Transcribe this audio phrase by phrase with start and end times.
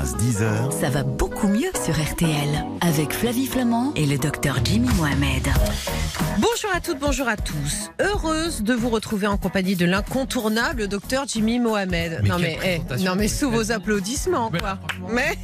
[0.00, 0.80] 9h15, 10h.
[0.80, 5.48] Ça va beaucoup mieux sur RTL avec Flavie Flamand et le docteur Jimmy Mohamed.
[6.38, 7.90] Bonjour à toutes, bonjour à tous.
[8.00, 12.20] Heureuse de vous retrouver en compagnie de l'incontournable docteur Jimmy Mohamed.
[12.22, 14.78] Mais non mais, eh, non mais sous vos applaudissements quoi.
[15.10, 15.38] Mais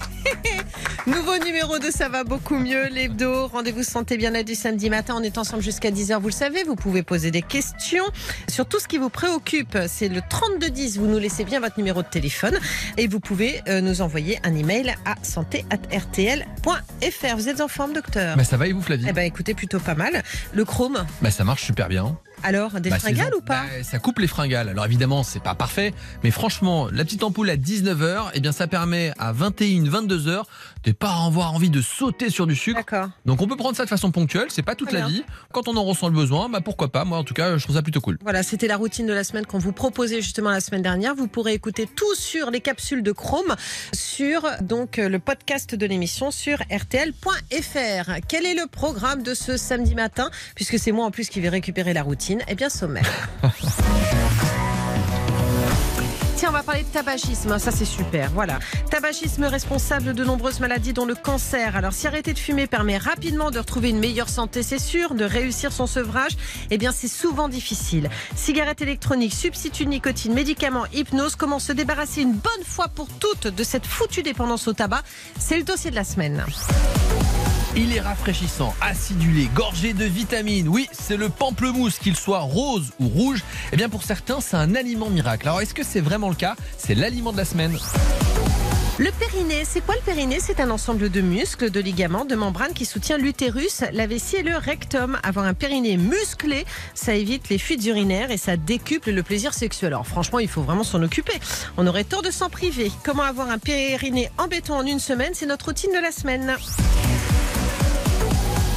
[1.07, 3.49] nouveau numéro de ça va beaucoup mieux l'hebdo.
[3.49, 5.15] Rendez-vous santé bien du samedi matin.
[5.19, 6.19] On est ensemble jusqu'à 10h.
[6.21, 8.05] Vous le savez, vous pouvez poser des questions
[8.49, 9.79] sur tout ce qui vous préoccupe.
[9.89, 10.99] C'est le 3210.
[10.99, 12.59] Vous nous laissez bien votre numéro de téléphone
[12.97, 17.37] et vous pouvez euh, nous envoyer un email à santé@rtl.fr.
[17.37, 19.81] Vous êtes en forme, docteur Bah ça va et vous Flavie Eh ben écoutez, plutôt
[19.81, 20.23] pas mal.
[20.55, 22.17] Le chrome, Bah ça marche super bien.
[22.43, 24.69] Alors, des Bah, fringales ou pas Bah, Ça coupe les fringales.
[24.69, 28.67] Alors évidemment, c'est pas parfait, mais franchement, la petite ampoule à 19h, eh bien ça
[28.67, 30.43] permet à 21, 22h
[30.85, 32.81] de pas avoir envie de sauter sur du sucre.
[33.25, 35.17] Donc on peut prendre ça de façon ponctuelle, c'est pas toute Très la bien.
[35.17, 35.25] vie.
[35.53, 37.05] Quand on en ressent le besoin, bah pourquoi pas.
[37.05, 38.19] Moi en tout cas, je trouve ça plutôt cool.
[38.23, 41.15] Voilà, c'était la routine de la semaine qu'on vous proposait justement la semaine dernière.
[41.15, 43.55] Vous pourrez écouter tout sur les capsules de Chrome
[43.95, 48.11] sur donc euh, le podcast de l'émission sur rtl.fr.
[48.29, 50.31] Quel est le programme de ce samedi matin?
[50.55, 52.26] Puisque c'est moi en plus qui vais récupérer la routine.
[52.29, 52.69] Eh bien.
[56.37, 58.59] Tiens, on va parler de tabagisme, ça c'est super, voilà.
[58.91, 61.77] Tabagisme responsable de nombreuses maladies dont le cancer.
[61.77, 65.25] Alors si arrêter de fumer permet rapidement de retrouver une meilleure santé, c'est sûr, de
[65.25, 66.37] réussir son sevrage,
[66.71, 68.11] eh bien c'est souvent difficile.
[68.35, 73.47] Cigarettes électroniques, substituts de nicotine, médicaments, hypnose, comment se débarrasser une bonne fois pour toutes
[73.47, 75.05] de cette foutue dépendance au tabac
[75.39, 76.45] C'est le dossier de la semaine.
[77.79, 80.67] Il est rafraîchissant, acidulé, gorgé de vitamines.
[80.67, 83.45] Oui, c'est le pamplemousse, qu'il soit rose ou rouge.
[83.71, 85.47] Eh bien pour certains, c'est un aliment miracle.
[85.47, 86.57] Alors est-ce que c'est vraiment le cas?
[86.79, 87.77] C'est l'aliment de la semaine.
[88.97, 90.39] Le périnée, c'est quoi le périnée?
[90.41, 94.43] C'est un ensemble de muscles, de ligaments, de membranes qui soutient l'utérus, la vessie et
[94.43, 95.19] le rectum.
[95.23, 96.65] Avoir un périnée musclé,
[96.95, 99.89] ça évite les fuites urinaires et ça décuple le plaisir sexuel.
[99.89, 101.39] Alors franchement, il faut vraiment s'en occuper.
[101.77, 102.91] On aurait tort de s'en priver.
[103.05, 105.33] Comment avoir un périnée en béton en une semaine?
[105.35, 106.57] C'est notre routine de la semaine.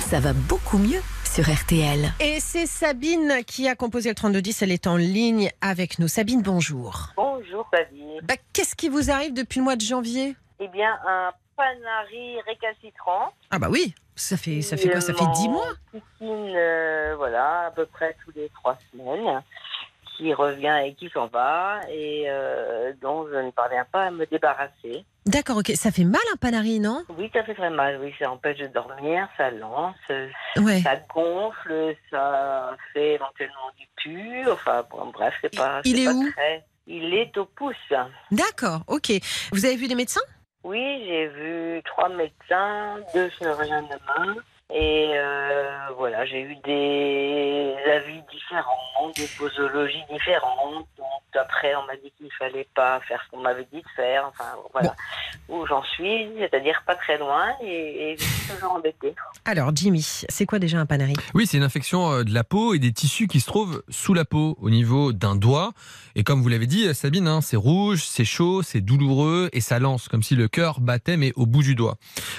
[0.09, 2.11] Ça va beaucoup mieux sur RTL.
[2.19, 4.63] Et c'est Sabine qui a composé le 3210.
[4.63, 6.07] Elle est en ligne avec nous.
[6.07, 7.09] Sabine, bonjour.
[7.15, 8.19] Bonjour Flavie.
[8.23, 10.35] Bah, Qu'est-ce qui vous arrive depuis le mois de janvier?
[10.59, 13.33] Eh bien, un panari récalcitrant.
[13.51, 14.99] Ah bah oui, ça fait, ça fait quoi?
[14.99, 15.67] Ça fait 10 mois?
[15.91, 19.43] Piscine, euh, voilà, à peu près tous les trois semaines,
[20.19, 24.25] qui revient et qui s'en va, et euh, dont je ne parviens pas à me
[24.25, 25.05] débarrasser.
[25.25, 25.71] D'accord, ok.
[25.75, 27.03] Ça fait mal un panari, non?
[27.17, 29.95] Oui, ça fait très mal, oui, ça empêche de dormir, ça lance,
[30.57, 30.81] Ouais.
[30.81, 36.11] ça gonfle, ça fait éventuellement du pu, enfin bon, bref, c'est pas, Il est pas
[36.13, 36.29] où?
[36.31, 36.65] très...
[36.87, 37.75] Il est au pouce.
[38.31, 39.11] D'accord, ok.
[39.53, 40.21] Vous avez vu des médecins?
[40.63, 43.87] Oui, j'ai vu trois médecins, deux chirurgiens de
[44.19, 44.35] main.
[44.71, 50.85] Et euh, voilà, j'ai eu des avis différents, des posologies différentes.
[50.97, 54.27] Donc après, on m'a dit qu'il fallait pas faire ce qu'on m'avait dit de faire.
[54.27, 54.95] Enfin, voilà
[55.47, 59.15] où j'en suis, c'est-à-dire pas très loin, et, et je suis toujours embêtée.
[59.45, 61.13] Alors, Jimmy, c'est quoi déjà un panari?
[61.33, 64.13] Oui, c'est une infection euh, de la peau et des tissus qui se trouvent sous
[64.13, 65.71] la peau, au niveau d'un doigt.
[66.15, 69.61] Et comme vous l'avez dit, euh, Sabine, hein, c'est rouge, c'est chaud, c'est douloureux et
[69.61, 71.95] ça lance, comme si le cœur battait, mais au bout du doigt.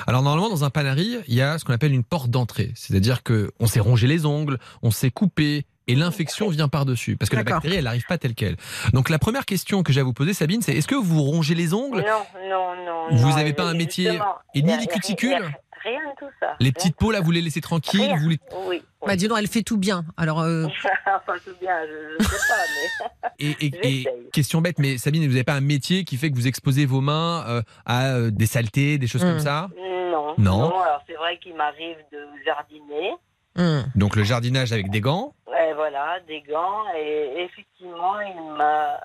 [0.07, 2.73] Alors normalement, dans un panari, il y a ce qu'on appelle une porte d'entrée.
[2.75, 5.65] C'est-à-dire que on s'est rongé les ongles, on s'est coupé.
[5.89, 8.57] Et l'infection vient par-dessus, parce que la bactérie, elle n'arrive pas telle qu'elle.
[8.93, 11.57] Donc la première question que j'ai à vous poser, Sabine, c'est est-ce que vous rongez
[11.57, 12.05] les ongles?
[12.07, 13.17] Non, non, non.
[13.17, 14.21] Vous non, avez pas un métier
[14.55, 15.41] et ni a- les y a- cuticules y a
[15.83, 16.55] Rien de tout ça.
[16.61, 18.17] Les petites peaux, là, vous les laissez tranquilles Rien.
[18.19, 18.67] vous les- Oui.
[18.69, 18.83] oui.
[19.07, 20.05] Bah, dis donc, elle fait tout bien.
[20.19, 20.67] Alors, euh,
[21.07, 23.31] enfin, tout bien, je ne sais pas, mais.
[23.41, 24.07] Et, et- et J'essaye.
[24.33, 27.01] question bête, mais Sabine, vous n'avez pas un métier qui fait que vous exposez vos
[27.01, 29.29] mains euh, à euh, des saletés, des choses Mm.
[29.29, 29.69] comme ça?
[30.11, 30.35] Non.
[30.39, 30.81] Non.
[30.81, 33.15] alors c'est vrai qu'il m'arrive de jardiner.
[33.57, 33.85] hum.
[33.95, 35.33] Donc le jardinage avec des gants.
[35.49, 36.85] Et voilà, des gants.
[36.97, 39.01] Et effectivement, il m'a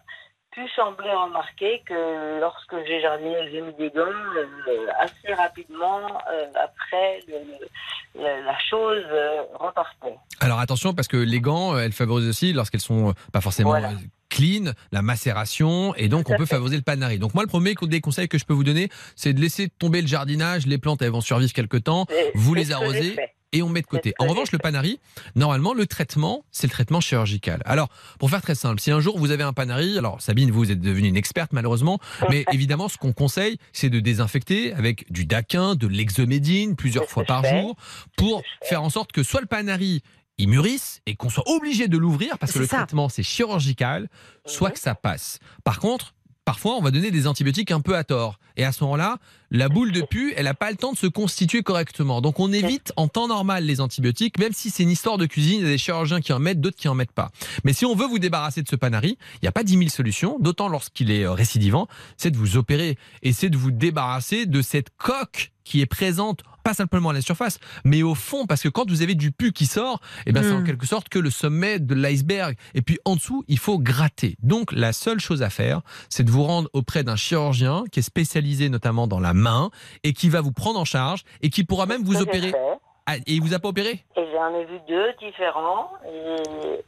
[0.52, 6.00] pu sembler remarquer que lorsque j'ai jardiné j'ai mis des gants, euh, assez rapidement,
[6.32, 7.60] euh, après, le-
[8.22, 10.16] le- la chose euh, repartait.
[10.40, 13.90] Alors attention, parce que les gants, elles favorisent aussi, lorsqu'elles sont pas forcément Voilà.
[14.36, 17.20] Clean, la macération, et donc on peut favoriser le panari.
[17.20, 20.02] Donc moi, le premier des conseils que je peux vous donner, c'est de laisser tomber
[20.02, 20.66] le jardinage.
[20.66, 22.06] Les plantes, elles vont survivre quelque temps.
[22.34, 23.16] Vous les arrosez
[23.54, 24.14] et on met de côté.
[24.20, 25.00] En revanche, le panari,
[25.36, 27.62] normalement, le traitement, c'est le traitement chirurgical.
[27.66, 27.88] Alors,
[28.20, 30.82] pour faire très simple, si un jour vous avez un panari, alors Sabine, vous êtes
[30.82, 32.00] devenue une experte malheureusement,
[32.30, 37.24] mais évidemment, ce qu'on conseille, c'est de désinfecter avec du daquin, de l'exomédine, plusieurs fois
[37.24, 37.78] par jour,
[38.18, 40.04] pour faire en sorte que soit le panari
[40.38, 42.78] il mûrisse et qu'on soit obligé de l'ouvrir parce que le ça.
[42.78, 44.10] traitement c'est chirurgical,
[44.46, 44.74] soit Mhm.
[44.74, 45.40] que ça passe.
[45.64, 48.38] Par contre, parfois on va donner des antibiotiques un peu à tort.
[48.58, 49.18] Et à ce moment-là,
[49.52, 52.22] la boule de pu, elle n'a pas le temps de se constituer correctement.
[52.22, 55.60] Donc on évite en temps normal les antibiotiques, même si c'est une histoire de cuisine,
[55.60, 57.32] il y a des chirurgiens qui en mettent, d'autres qui en mettent pas.
[57.66, 59.90] Mais si on veut vous débarrasser de ce panari, il n'y a pas 10 000
[59.90, 64.46] solutions, d'autant lorsqu'il est euh, récidivant, c'est de vous opérer et c'est de vous débarrasser
[64.46, 68.64] de cette coque qui est présente pas simplement à la surface, mais au fond, parce
[68.64, 70.64] que quand vous avez du pu qui sort, eh ben, c'est en Mm.
[70.64, 72.56] quelque sorte que le sommet de l'iceberg.
[72.74, 74.36] Et puis en dessous, il faut gratter.
[74.42, 78.04] Donc la seule chose à faire, c'est de vous rendre auprès d'un chirurgien qui est
[78.04, 79.70] spécialisé notamment dans la main
[80.04, 82.52] et qui va vous prendre en charge et qui pourra même vous opérer.
[83.06, 84.04] Ah, et il vous a pas opéré?
[84.18, 85.92] Et j'en ai vu deux différents.
[86.08, 86.82] Et,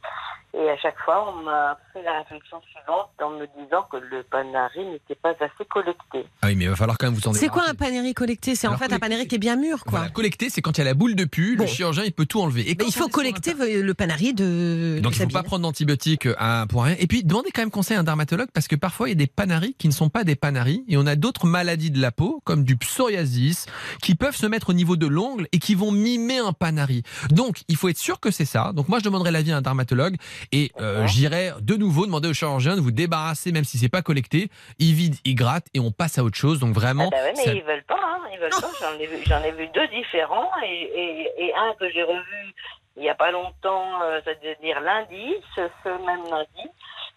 [0.60, 4.22] et à chaque fois, on m'a fait la réflexion suivante en me disant que le
[4.24, 6.26] panari n'était pas assez collecté.
[6.42, 8.54] Ah oui, mais il va falloir quand même vous en C'est quoi un panéri collecté
[8.56, 9.98] C'est en fait un collecté, c'est- qui est bien mûr, quoi.
[10.00, 11.62] Voilà, collecter, c'est quand il y a la boule de pu, Bon.
[11.64, 12.62] le chirurgien il peut tout enlever.
[12.62, 14.98] Et Mais quand il faut collecter le panari de.
[15.02, 16.96] Donc de il ne faut pas prendre d'antibiotiques euh, à- pour rien.
[16.98, 19.16] Et puis demandez quand même conseil à un dermatologue parce que parfois il y a
[19.16, 22.10] des panaris qui ne sont pas des panaris et on a d'autres maladies de la
[22.10, 23.66] peau comme du psoriasis
[24.02, 27.02] qui peuvent se mettre au niveau de l'ongle et qui vont mimer un panari.
[27.30, 28.72] Donc il faut être sûr que c'est ça.
[28.74, 30.16] Donc moi je demanderai l'avis à un dermatologue
[30.52, 34.02] et euh, j'irai de nouveau demander au chirurgien de vous débarrasser même si c'est pas
[34.02, 34.48] collecté.
[34.78, 36.60] Il vide, il gratte et on passe à autre chose.
[36.60, 37.08] Donc Ah vraiment.
[37.10, 38.70] bah ouais, mais ça- ils veulent pas, hein, ils veulent pas.
[38.80, 42.54] J'en ai vu, j'en ai vu deux différents et, et, et un que j'ai revu
[42.96, 46.68] il y a pas longtemps, euh, ça devait dire lundi, ce, ce même lundi.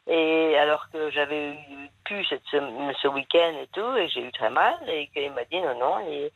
[0.07, 2.57] Et alors que j'avais eu pu cette, ce,
[3.01, 5.99] ce week-end et tout, et j'ai eu très mal, et qu'il m'a dit non, non,
[6.07, 6.31] et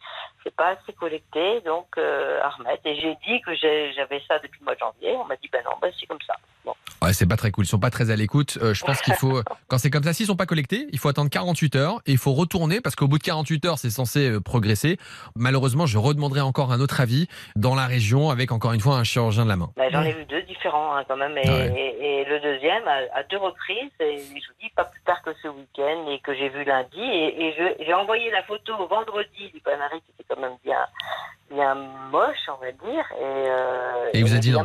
[0.45, 2.81] c'est pas assez collecté, donc euh, à remettre.
[2.86, 5.12] Et j'ai dit que j'avais ça depuis le mois de janvier.
[5.18, 6.36] On m'a dit ben non, ben c'est comme ça.
[6.63, 6.74] Bon.
[7.01, 7.65] Ouais, c'est pas très cool.
[7.65, 8.57] Ils sont pas très à l'écoute.
[8.62, 11.09] Euh, je pense qu'il faut, quand c'est comme ça, s'ils sont pas collectés, il faut
[11.09, 14.30] attendre 48 heures et il faut retourner parce qu'au bout de 48 heures, c'est censé
[14.31, 14.97] euh, progresser.
[15.36, 19.03] Malheureusement, je redemanderai encore un autre avis dans la région avec encore une fois un
[19.03, 19.69] chirurgien de la main.
[19.77, 21.38] Ben, J'en ai vu deux différents hein, quand même.
[21.38, 21.74] Et, ouais.
[21.75, 25.21] et- et le deuxième, à, à deux reprises, et je vous dis pas plus tard
[25.21, 27.00] que ce week-end et que j'ai vu lundi.
[27.01, 27.53] Et,
[27.86, 30.85] j'ai envoyé la photo vendredi du Panari qui était quand même bien,
[31.49, 31.75] bien
[32.11, 33.05] moche, on va dire.
[33.19, 34.63] Et, euh, Et vous a dit non.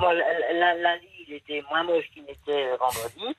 [1.30, 3.36] Il était moins moche qu'il n'était euh, vendredi.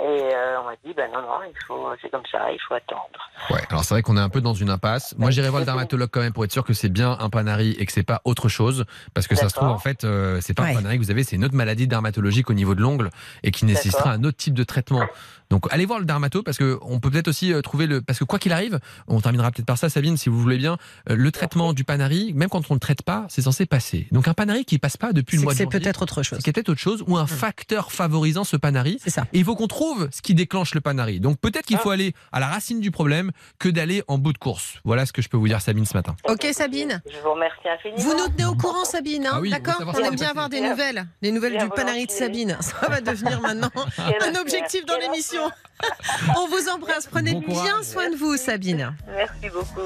[0.00, 0.02] Et
[0.34, 3.08] euh, on m'a dit, ben non, non, il faut, c'est comme ça, il faut attendre.
[3.50, 3.60] Ouais.
[3.70, 5.14] Alors c'est vrai qu'on est un peu dans une impasse.
[5.18, 7.72] Moi, j'irai voir le dermatologue quand même pour être sûr que c'est bien un panari
[7.78, 8.84] et que c'est pas autre chose,
[9.14, 10.70] parce que ça se trouve en fait, euh, c'est pas Ouais.
[10.72, 13.10] un panari que vous avez, c'est une autre maladie dermatologique au niveau de l'ongle
[13.42, 15.02] et qui nécessitera un autre type de traitement.
[15.50, 18.18] Donc allez voir le dermato parce que on peut peut-être aussi euh, trouver le parce
[18.18, 21.30] que quoi qu'il arrive, on terminera peut-être par ça Sabine si vous voulez bien, le
[21.30, 24.06] traitement du panari, même quand on ne le traite pas, c'est censé passer.
[24.12, 26.22] Donc un panari qui passe pas depuis le C'est mois de c'est janvier, peut-être autre
[26.22, 26.38] chose.
[26.42, 28.98] c'est peut-être autre chose ou un facteur favorisant ce panari.
[29.02, 29.26] C'est ça.
[29.32, 31.20] Et il faut qu'on trouve ce qui déclenche le panari.
[31.20, 34.38] Donc peut-être qu'il faut aller à la racine du problème que d'aller en bout de
[34.38, 34.74] course.
[34.84, 36.16] Voilà ce que je peux vous dire Sabine ce matin.
[36.28, 37.02] Ok, Sabine.
[37.06, 38.02] Je vous remercie infiniment.
[38.02, 40.60] Vous nous tenez au courant, Sabine, hein, Ah oui, d'accord On aime bien avoir des
[40.60, 42.10] nouvelles, des nouvelles Bien du panari de.
[42.10, 42.56] Sabine.
[42.60, 45.42] Ça va devenir maintenant un objectif dans l'émission.
[46.36, 47.06] On vous embrasse.
[47.10, 48.94] Prenez Bon bien soin de vous, Sabine.
[49.16, 49.80] Merci beaucoup.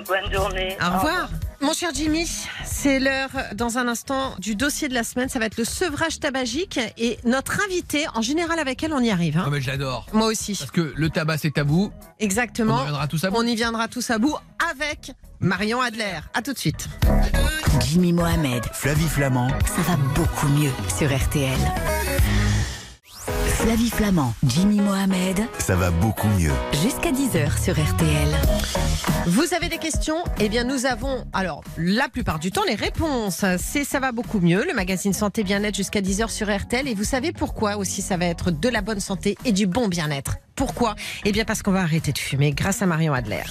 [0.06, 0.76] Bonne journée.
[0.80, 1.28] Au revoir.
[1.60, 2.28] Mon cher Jimmy,
[2.64, 5.28] c'est l'heure dans un instant du dossier de la semaine.
[5.28, 6.80] Ça va être le sevrage tabagique.
[6.98, 9.38] Et notre invitée, en général avec elle, on y arrive.
[9.38, 9.44] hein.
[9.46, 10.06] Ah mais je l'adore.
[10.12, 10.56] Moi aussi.
[10.58, 11.92] Parce que le tabac c'est tabou.
[11.94, 12.78] On y Exactement.
[12.78, 13.28] reviendra tout ça.
[13.32, 14.36] On y viendra tous à bout
[14.72, 16.18] avec Marion Adler.
[16.34, 16.88] À tout de suite.
[17.84, 21.58] Jimmy Mohamed, Flavie Flamand, ça va beaucoup mieux sur RTL.
[23.46, 26.50] Flavie Flamand, Jimmy Mohamed, ça va beaucoup mieux.
[26.82, 28.28] jusqu'à 10h sur RTL.
[29.26, 30.16] Vous avez des questions?
[30.40, 33.44] Eh bien, nous avons, alors, la plupart du temps, les réponses.
[33.58, 36.88] C'est Ça va beaucoup mieux, le magazine Santé Bien-être jusqu'à 10h sur RTL.
[36.88, 39.88] Et vous savez pourquoi aussi ça va être de la bonne santé et du bon
[39.88, 40.36] bien-être?
[40.56, 40.94] Pourquoi?
[41.24, 43.42] Eh bien, parce qu'on va arrêter de fumer grâce à Marion Adler.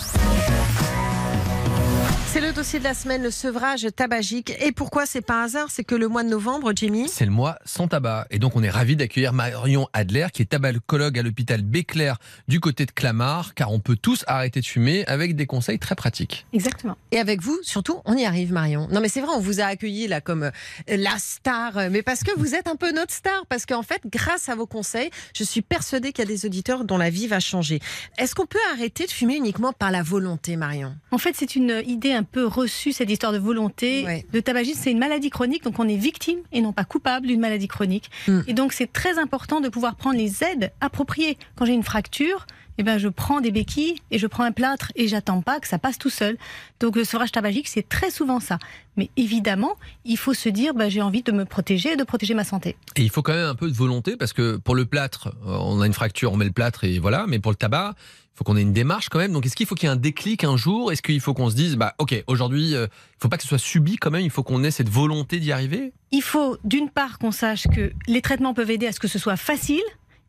[2.33, 4.53] C'est le dossier de la semaine, le sevrage tabagique.
[4.61, 5.67] Et pourquoi c'est pas un hasard?
[5.69, 8.25] C'est que le mois de novembre, Jimmy, C'est le mois sans tabac.
[8.31, 12.61] Et donc, on est ravis d'accueillir Marion Adler, qui est tabacologue à l'hôpital Béclair du
[12.61, 16.45] côté de Clamart, car on peut tous arrêter de fumer avec des conseils très pratiques.
[16.53, 16.95] Exactement.
[17.11, 18.87] Et avec vous, surtout, on y arrive, Marion.
[18.89, 20.51] Non, mais c'est vrai, on vous a accueilli là comme euh,
[20.87, 23.45] la star, mais parce que vous êtes un peu notre star.
[23.49, 26.85] Parce qu'en fait, grâce à vos conseils, je suis persuadée qu'il y a des auditeurs
[26.85, 27.81] dont la vie va changer.
[28.17, 30.95] Est-ce qu'on peut arrêter de fumer uniquement par la volonté, Marion?
[31.11, 34.05] En fait, c'est une idée un peu reçue, cette histoire de volonté.
[34.05, 34.25] Ouais.
[34.31, 37.39] Le tabagisme, c'est une maladie chronique, donc on est victime et non pas coupable d'une
[37.39, 38.11] maladie chronique.
[38.27, 38.41] Mm.
[38.47, 41.37] Et donc, c'est très important de pouvoir prendre les aides appropriées.
[41.55, 42.45] Quand j'ai une fracture,
[42.77, 45.67] eh ben, je prends des béquilles et je prends un plâtre et j'attends pas que
[45.67, 46.37] ça passe tout seul.
[46.79, 48.59] Donc, le sevrage tabagique, c'est très souvent ça.
[48.97, 49.75] Mais évidemment,
[50.05, 52.75] il faut se dire, bah, j'ai envie de me protéger et de protéger ma santé.
[52.95, 55.57] Et il faut quand même un peu de volonté, parce que pour le plâtre, euh,
[55.59, 57.25] on a une fracture, on met le plâtre et voilà.
[57.27, 59.33] Mais pour le tabac, il faut qu'on ait une démarche quand même.
[59.33, 60.91] Donc, est-ce qu'il faut qu'il y ait un déclic un jour?
[60.91, 63.49] Est-ce qu'il faut qu'on se dise, bah, ok, aujourd'hui, euh, il faut pas que ce
[63.49, 64.23] soit subi quand même.
[64.23, 65.93] Il faut qu'on ait cette volonté d'y arriver?
[66.11, 69.19] Il faut d'une part qu'on sache que les traitements peuvent aider à ce que ce
[69.19, 69.83] soit facile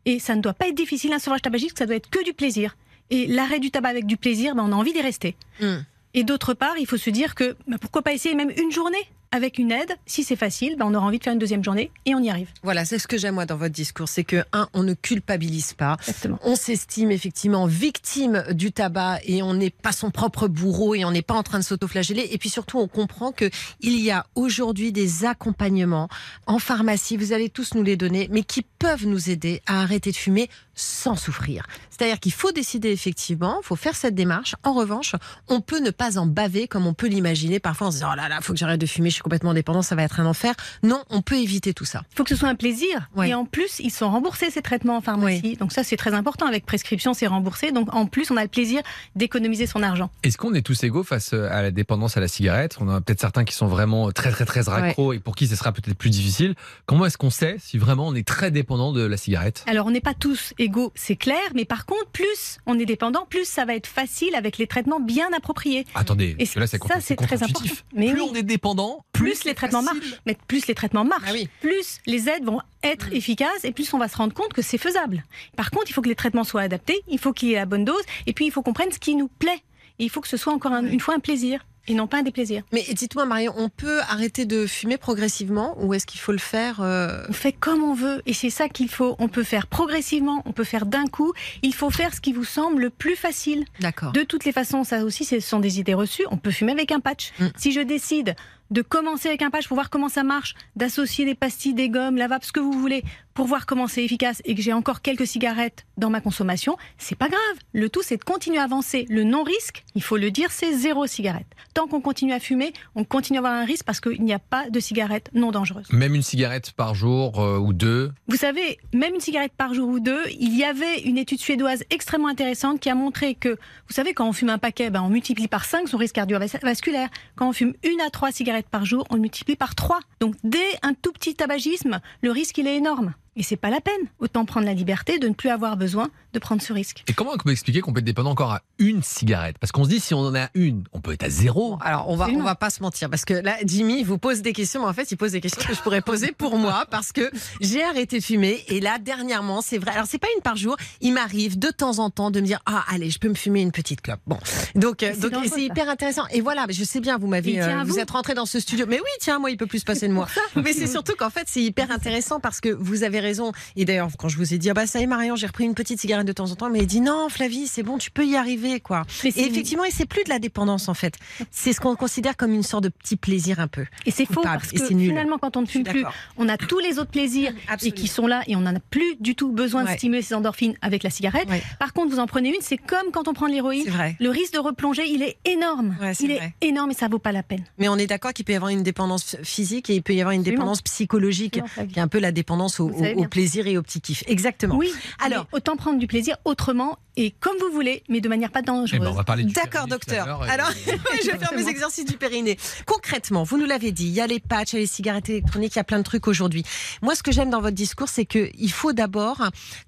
[0.05, 2.33] et ça ne doit pas être difficile un sevrage tabagique, ça doit être que du
[2.33, 2.75] plaisir.
[3.09, 5.35] Et l'arrêt du tabac avec du plaisir, ben, on a envie d'y rester.
[5.59, 5.79] Hmm.
[6.13, 9.09] Et d'autre part, il faut se dire que ben, pourquoi pas essayer même une journée
[9.31, 11.89] avec une aide Si c'est facile, ben, on aura envie de faire une deuxième journée
[12.05, 12.49] et on y arrive.
[12.61, 15.73] Voilà, c'est ce que j'aime moi dans votre discours, c'est que un, on ne culpabilise
[15.73, 15.97] pas.
[16.01, 16.37] Exactement.
[16.43, 21.09] On s'estime effectivement victime du tabac et on n'est pas son propre bourreau et on
[21.09, 22.27] n'est pas en train de s'autoflageller.
[22.29, 23.49] Et puis surtout, on comprend que
[23.81, 26.09] il y a aujourd'hui des accompagnements
[26.45, 27.17] en pharmacie.
[27.17, 30.47] Vous allez tous nous les donner, mais qui peuvent nous aider à arrêter de fumer
[30.75, 31.65] sans souffrir.
[32.03, 34.55] C'est-à-dire qu'il faut décider effectivement, il faut faire cette démarche.
[34.63, 35.15] En revanche,
[35.47, 38.17] on peut ne pas en baver comme on peut l'imaginer parfois en se disant oh
[38.17, 40.25] là là, faut que j'arrête de fumer, je suis complètement dépendant, ça va être un
[40.25, 40.53] enfer.
[40.83, 42.01] Non, on peut éviter tout ça.
[42.11, 43.09] Il faut que ce soit un plaisir.
[43.15, 43.29] Ouais.
[43.29, 45.55] Et en plus, ils sont remboursés ces traitements en pharmacie.
[45.55, 46.45] Donc ça, c'est très important.
[46.45, 47.71] Avec prescription, c'est remboursé.
[47.71, 48.81] Donc en plus, on a le plaisir
[49.15, 50.11] d'économiser son argent.
[50.23, 52.75] Est-ce qu'on est tous égaux face à la dépendance à la cigarette?
[52.81, 55.55] On a peut-être certains qui sont vraiment très très très raccros et pour qui ce
[55.55, 56.55] sera peut-être plus difficile.
[56.85, 59.63] Comment est-ce qu'on sait si vraiment on est très dépendant de la cigarette?
[59.67, 61.39] Alors on n'est pas tous égaux, c'est clair.
[61.55, 64.99] Mais par contre, plus on est dépendant, plus ça va être facile avec les traitements
[64.99, 65.85] bien appropriés.
[65.95, 67.69] Attendez, Et là ça, c'est très important.
[67.93, 68.27] Mais plus oui.
[68.31, 69.99] on est dépendant, plus les traitements facile.
[70.01, 70.21] marchent.
[70.25, 71.47] Mais plus les traitements marchent, Ah oui.
[71.61, 74.77] plus les aides vont être efficaces et plus on va se rendre compte que c'est
[74.77, 75.23] faisable.
[75.55, 77.65] Par contre, il faut que les traitements soient adaptés, il faut qu'il y ait la
[77.65, 79.61] bonne dose et puis il faut qu'on prenne ce qui nous plaît.
[79.99, 82.19] Et il faut que ce soit encore un- une fois un plaisir et non pas
[82.19, 82.63] un déplaisir.
[82.71, 86.81] Mais dites-moi, Marion, on peut arrêter de fumer progressivement ou est-ce qu'il faut le faire
[86.81, 89.15] euh, On fait comme on veut et c'est ça qu'il faut.
[89.19, 91.33] On peut faire progressivement, on peut faire d'un coup.
[91.61, 93.65] Il faut faire ce qui vous semble le plus facile.
[93.79, 94.11] D'accord.
[94.13, 96.25] De toutes les façons, ça aussi, ce sont des idées reçues.
[96.31, 97.31] On peut fumer avec un patch.
[97.39, 97.47] Mm.
[97.57, 98.35] Si je décide
[98.71, 102.17] de commencer avec un patch pour voir comment ça marche, d'associer des pastilles, des gommes,
[102.17, 103.03] la vape, ce que vous voulez,
[103.33, 107.17] pour voir comment c'est efficace et que j'ai encore quelques cigarettes dans ma consommation, c'est
[107.17, 107.39] pas grave.
[107.73, 109.05] Le tout, c'est de continuer à avancer.
[109.09, 111.47] Le non-risque, il faut le dire, c'est zéro cigarette.
[111.73, 114.39] Tant qu'on continue à fumer, on continue à avoir un risque parce qu'il n'y a
[114.39, 115.91] pas de cigarettes non dangereuses.
[115.91, 118.11] Même une cigarette par jour euh, ou deux.
[118.27, 121.83] Vous savez, même une cigarette par jour ou deux, il y avait une étude suédoise
[121.89, 125.09] extrêmement intéressante qui a montré que, vous savez, quand on fume un paquet, ben, on
[125.09, 127.09] multiplie par 5 son risque cardiovasculaire.
[127.35, 129.99] Quand on fume une à trois cigarettes par jour, on le multiplie par 3.
[130.19, 133.13] Donc dès un tout petit tabagisme, le risque il est énorme.
[133.35, 133.93] Et c'est pas la peine.
[134.19, 137.03] Autant prendre la liberté de ne plus avoir besoin de prendre ce risque.
[137.07, 139.57] Et comment on peut expliquer qu'on peut être dépendant encore à une cigarette?
[139.59, 141.77] Parce qu'on se dit si on en a une, on peut être à zéro.
[141.81, 144.53] Alors on va on va pas se mentir parce que là Jimmy vous pose des
[144.53, 147.11] questions mais en fait il pose des questions que je pourrais poser pour moi parce
[147.11, 149.91] que j'ai arrêté de fumer et là dernièrement c'est vrai.
[149.91, 150.75] Alors c'est pas une par jour.
[151.01, 153.61] Il m'arrive de temps en temps de me dire ah allez je peux me fumer
[153.61, 154.37] une petite clope bon.
[154.75, 156.25] Donc euh, C'est donc hyper intéressant.
[156.31, 157.99] Et voilà je sais bien vous m'avez à vous vous.
[157.99, 158.85] êtes rentré dans ce studio.
[158.87, 160.27] Mais oui tiens moi il peut plus se passer de moi.
[160.55, 164.09] mais c'est surtout qu'en fait c'est hyper intéressant parce que vous avez raison et d'ailleurs
[164.17, 165.99] quand je vous ai dit ah bah ça y est Marion j'ai repris une petite
[165.99, 168.35] cigarette de temps en temps mais il dit non Flavie c'est bon tu peux y
[168.35, 171.15] arriver quoi et effectivement et c'est plus de la dépendance en fait
[171.49, 174.41] c'est ce qu'on considère comme une sorte de petit plaisir un peu Et c'est faux
[174.41, 176.03] parce que finalement, quand on ne fume plus,
[176.37, 177.53] on a tous les autres plaisirs
[177.83, 179.93] et qui sont là et on n'en a plus du tout besoin Ouais.
[179.93, 181.49] de stimuler ces endorphines avec la cigarette.
[181.49, 181.61] Ouais.
[181.79, 183.85] Par contre, vous en prenez une, c'est comme quand on prend de l'héroïne.
[184.19, 185.95] Le risque de replonger, il est énorme.
[186.01, 186.53] Ouais, il vrai.
[186.61, 187.63] est énorme et ça vaut pas la peine.
[187.77, 190.21] Mais on est d'accord qu'il peut y avoir une dépendance physique et il peut y
[190.21, 190.61] avoir une Absolument.
[190.63, 191.59] dépendance psychologique,
[191.91, 194.23] qui est un peu la dépendance au, savez au- plaisir et au petit kiff.
[194.27, 194.75] Exactement.
[194.75, 194.91] Oui.
[195.19, 198.65] Alors- autant prendre du plaisir autrement et comme vous voulez, mais de manière pas Eh
[198.65, 199.07] ben, dangereuse.
[199.07, 200.41] on va parler du D'accord, périnée tout à docteur.
[200.49, 200.71] Alors,
[201.23, 202.57] je vais faire mes exercices du périnée.
[202.87, 205.29] Concrètement, vous nous l'avez dit, il y a les patchs, il y a les cigarettes
[205.29, 206.63] électroniques, il y a plein de trucs aujourd'hui.
[207.01, 209.41] Moi, ce que j'aime dans votre discours, c'est qu'il faut d'abord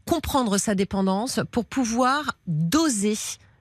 [0.06, 3.16] comprendre sa dépendance pour pouvoir doser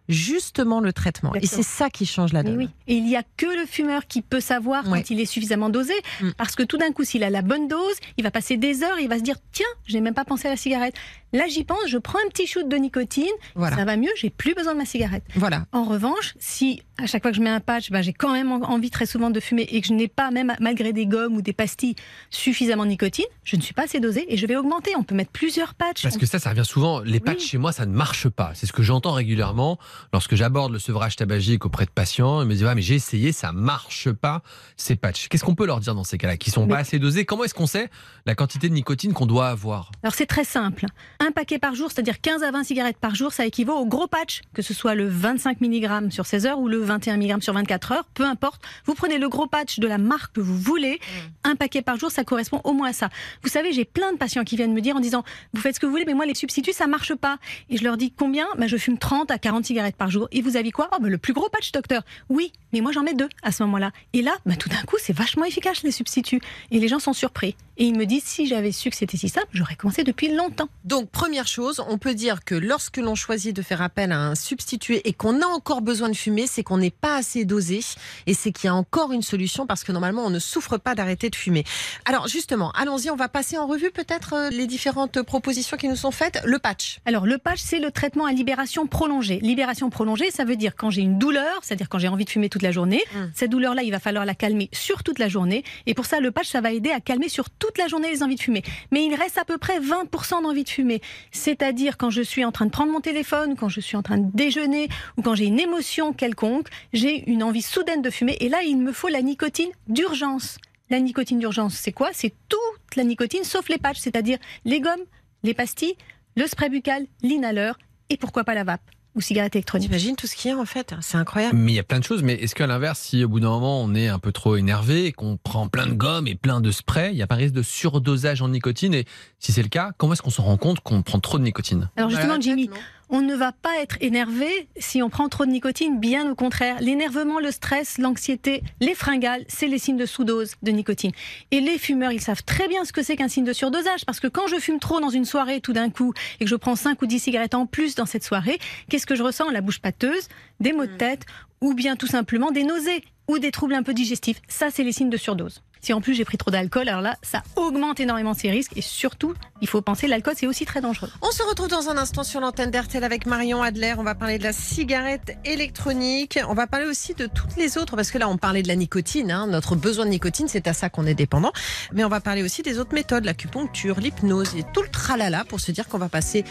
[0.09, 1.35] justement le traitement.
[1.35, 2.57] Et c'est ça qui change la donne.
[2.59, 2.69] oui.
[2.87, 4.99] Et il n'y a que le fumeur qui peut savoir Ouais.
[5.01, 5.95] quand il est suffisamment dosé.
[6.21, 6.31] Mm.
[6.37, 8.99] Parce que tout d'un coup, s'il a la bonne dose, il va passer des heures,
[9.01, 10.95] il va se dire Tiens, je n'ai même pas pensé à la cigarette.
[11.33, 13.25] Là, j'y pense, je prends un petit shoot de nicotine,
[13.57, 13.77] Voilà.
[13.77, 15.25] ça va mieux, j'ai plus besoin de ma cigarette.
[15.35, 15.67] Voilà.
[15.73, 18.53] En revanche, si à chaque fois que je mets un patch, ben, j'ai quand même
[18.53, 21.35] en- envie très souvent de fumer et que je n'ai pas, même malgré des gommes
[21.35, 21.97] ou des pastilles,
[22.31, 24.93] suffisamment de nicotine, je ne suis pas assez dosée et je vais augmenter.
[24.97, 26.03] On peut mettre plusieurs patchs.
[26.03, 27.01] Parce que ça, ça revient souvent.
[27.01, 27.47] Les patchs Oui.
[27.49, 28.53] chez moi, ça ne marche pas.
[28.55, 29.79] C'est ce que j'entends régulièrement
[30.13, 32.43] lorsque j'aborde le sevrage tabagique auprès de patients.
[32.43, 34.43] Ils me disent ouais, mais j'ai essayé, ça marche pas
[34.77, 35.29] ces patchs.
[35.29, 37.25] Qu'est-ce qu'on peut leur dire dans ces cas-là Qui sont Mais- pas assez dosés?
[37.25, 37.91] Comment est-ce qu'on sait
[38.27, 39.91] la quantité de nicotine qu'on doit avoir?
[40.03, 40.87] Alors c'est très simple.
[41.21, 44.07] Un paquet par jour, c'est-à-dire 15 à 20 cigarettes par jour, ça équivaut au gros
[44.07, 47.53] patch, que ce soit le 25 mg sur 16 heures ou le 21 mg sur
[47.55, 48.63] 24 heures, peu importe.
[48.87, 51.01] Vous prenez le gros patch de la marque que vous voulez,
[51.45, 53.09] un paquet par jour, ça correspond au moins à ça.
[53.43, 55.81] Vous savez, j'ai plein de patients qui viennent me dire en disant, vous faites ce
[55.81, 57.39] que vous voulez, mais moi les substituts, ça marche pas.
[57.71, 58.47] Et je leur dis combien?
[58.59, 60.29] Ben, Je fume 30 à 40 cigarettes par jour.
[60.33, 60.89] Et vous avez quoi?
[60.93, 62.03] Oh, Le plus gros patch, docteur.
[62.29, 63.93] Oui, mais moi j'en mets deux à ce moment-là.
[64.13, 66.41] Et là, ben, tout d'un coup, c'est vachement efficace les substituts.
[66.71, 67.57] Et les gens sont surpris.
[67.77, 70.69] Et ils me disent, si j'avais su que c'était si simple, j'aurais commencé depuis longtemps.
[70.85, 74.35] Donc, première chose, on peut dire que lorsque l'on choisit de faire appel à un
[74.35, 77.81] substitut et qu'on a encore besoin de fumer, c'est qu'on n'est pas assez dosé
[78.27, 80.95] et c'est qu'il y a encore une solution parce que normalement, on ne souffre pas
[80.95, 81.65] d'arrêter de fumer.
[82.05, 85.97] Alors, justement, allons-y, on va passer en revue peut-être euh, les différentes propositions qui nous
[85.97, 86.41] sont faites.
[86.45, 87.01] Le patch.
[87.07, 89.41] Alors, le patch, c'est le traitement à libération prolongée.
[89.41, 92.49] Libération prolongée, ça veut dire quand j'ai une douleur, c'est-à-dire quand j'ai envie de fumer
[92.49, 93.31] toute la journée, Mm.
[93.35, 95.65] cette douleur-là, il va falloir la calmer sur toute la journée.
[95.87, 98.23] Et pour ça, le patch, ça va aider à calmer sur toute la journée les
[98.23, 98.63] envies de fumer.
[98.91, 101.01] Mais il reste à peu près 20% d'envie de fumer.
[101.33, 104.19] C'est-à-dire quand je suis en train de prendre mon téléphone, quand je suis en train
[104.19, 108.37] de déjeuner ou quand j'ai une émotion quelconque, j'ai une envie soudaine de fumer.
[108.41, 110.59] Et là, il me faut la nicotine d'urgence.
[110.91, 112.11] La nicotine d'urgence, c'est quoi?
[112.13, 115.05] C'est toute la nicotine sauf les patchs, c'est-à-dire les gommes,
[115.43, 115.97] les pastilles,
[116.37, 117.79] le spray buccal, l'inhaleur
[118.11, 118.83] et pourquoi pas la vape
[119.15, 119.89] ou cigarette électronique.
[119.89, 121.57] T'imagines tout ce qu'il y a en fait C'est incroyable.
[121.57, 122.23] Mais il y a plein de choses.
[122.23, 125.13] Mais est-ce qu'à l'inverse, si au bout d'un moment on est un peu trop énervé
[125.13, 127.63] qu'on prend plein de gomme et plein de spray, il n'y a pas risque de
[127.63, 128.95] surdosage en nicotine?
[128.95, 129.05] Et
[129.39, 131.91] si c'est le cas, comment est-ce qu'on se rend compte qu'on prend trop de nicotine?
[131.97, 135.29] Alors justement, Bah, Jimmy, peut-être, non on ne va pas être énervé si on prend
[135.29, 136.77] trop de nicotine, bien au contraire.
[136.81, 141.13] L'énervement, le stress, l'anxiété, les fringales, c'est les signes de sous-dose de nicotine.
[141.51, 144.21] Et les fumeurs, ils savent très bien ce que c'est qu'un signe de surdosage, parce
[144.21, 146.77] que quand je fume trop dans une soirée tout d'un coup et que je prends
[146.77, 148.59] 5 ou 10 cigarettes en plus dans cette soirée,
[148.89, 149.51] qu'est-ce que je ressens?
[149.51, 150.29] La bouche pâteuse,
[150.61, 151.27] des maux de tête,
[151.61, 154.41] ou bien tout simplement des nausées ou des troubles un peu digestifs.
[154.49, 155.63] Ça, c'est les signes de surdose.
[155.85, 158.73] Si en plus j'ai pris trop d'alcool, alors là, ça augmente énormément ces risques.
[158.75, 161.11] Et surtout, il faut penser, l'alcool, c'est aussi très dangereux.
[161.21, 163.93] On se retrouve dans un instant sur l'antenne d'RTL avec Marion Adler.
[163.99, 166.39] On va parler de la cigarette électronique.
[166.49, 168.77] On va parler aussi de toutes les autres, parce que là, on parlait de la
[168.77, 169.31] nicotine.
[169.31, 169.47] hein.
[169.47, 171.53] Notre besoin de nicotine, c'est à ça qu'on est dépendant.
[171.93, 175.61] Mais on va parler aussi des autres méthodes, l'acupuncture, l'hypnose et tout le tralala pour
[175.61, 176.45] se dire qu'on va passer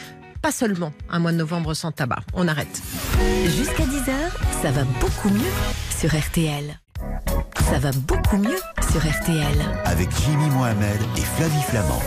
[0.44, 2.20] pas seulement un mois de novembre sans tabac.
[2.36, 2.84] On arrête.
[3.48, 4.14] Jusqu'à 10h,
[4.62, 5.52] ça va beaucoup mieux
[5.98, 6.78] sur RTL.
[7.70, 8.60] Ça va beaucoup mieux
[8.92, 9.46] sur RTL.
[9.86, 12.02] Avec Jimmy Mohamed et Flavie Flamand.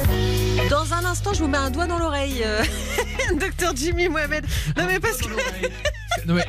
[0.89, 2.63] Dans un instant, je vous mets un doigt dans l'oreille, euh,
[3.41, 4.45] docteur Jimmy Mohamed.
[4.77, 5.27] Non, mais parce que.
[6.27, 6.47] Non mais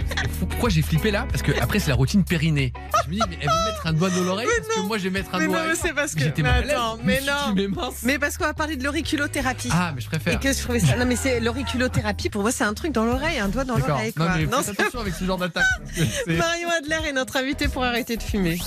[0.49, 2.71] pourquoi j'ai flippé là Parce que après c'est la routine périnée.
[3.05, 5.03] Je me dis mais elle veut mettre un doigt dans l'oreille parce que moi je
[5.03, 5.59] vais mettre un Mais doigt.
[5.61, 6.23] non, mais c'est parce que.
[6.41, 7.27] Mais attends, mais dit,
[7.67, 7.93] non.
[8.03, 9.69] mais parce qu'on va parler de l'auriculothérapie.
[9.71, 10.39] Ah mais je Et préfère.
[10.39, 10.95] que je trouvais ça.
[10.95, 14.13] Non, mais c'est l'auriculothérapie, pour moi, c'est un truc dans l'oreille, un doigt dans l'oreille.
[14.17, 15.65] Non mais Non, attention avec ce genre d'attaque.
[16.27, 18.59] Marion Adler est notre invitée pour arrêter de fumer.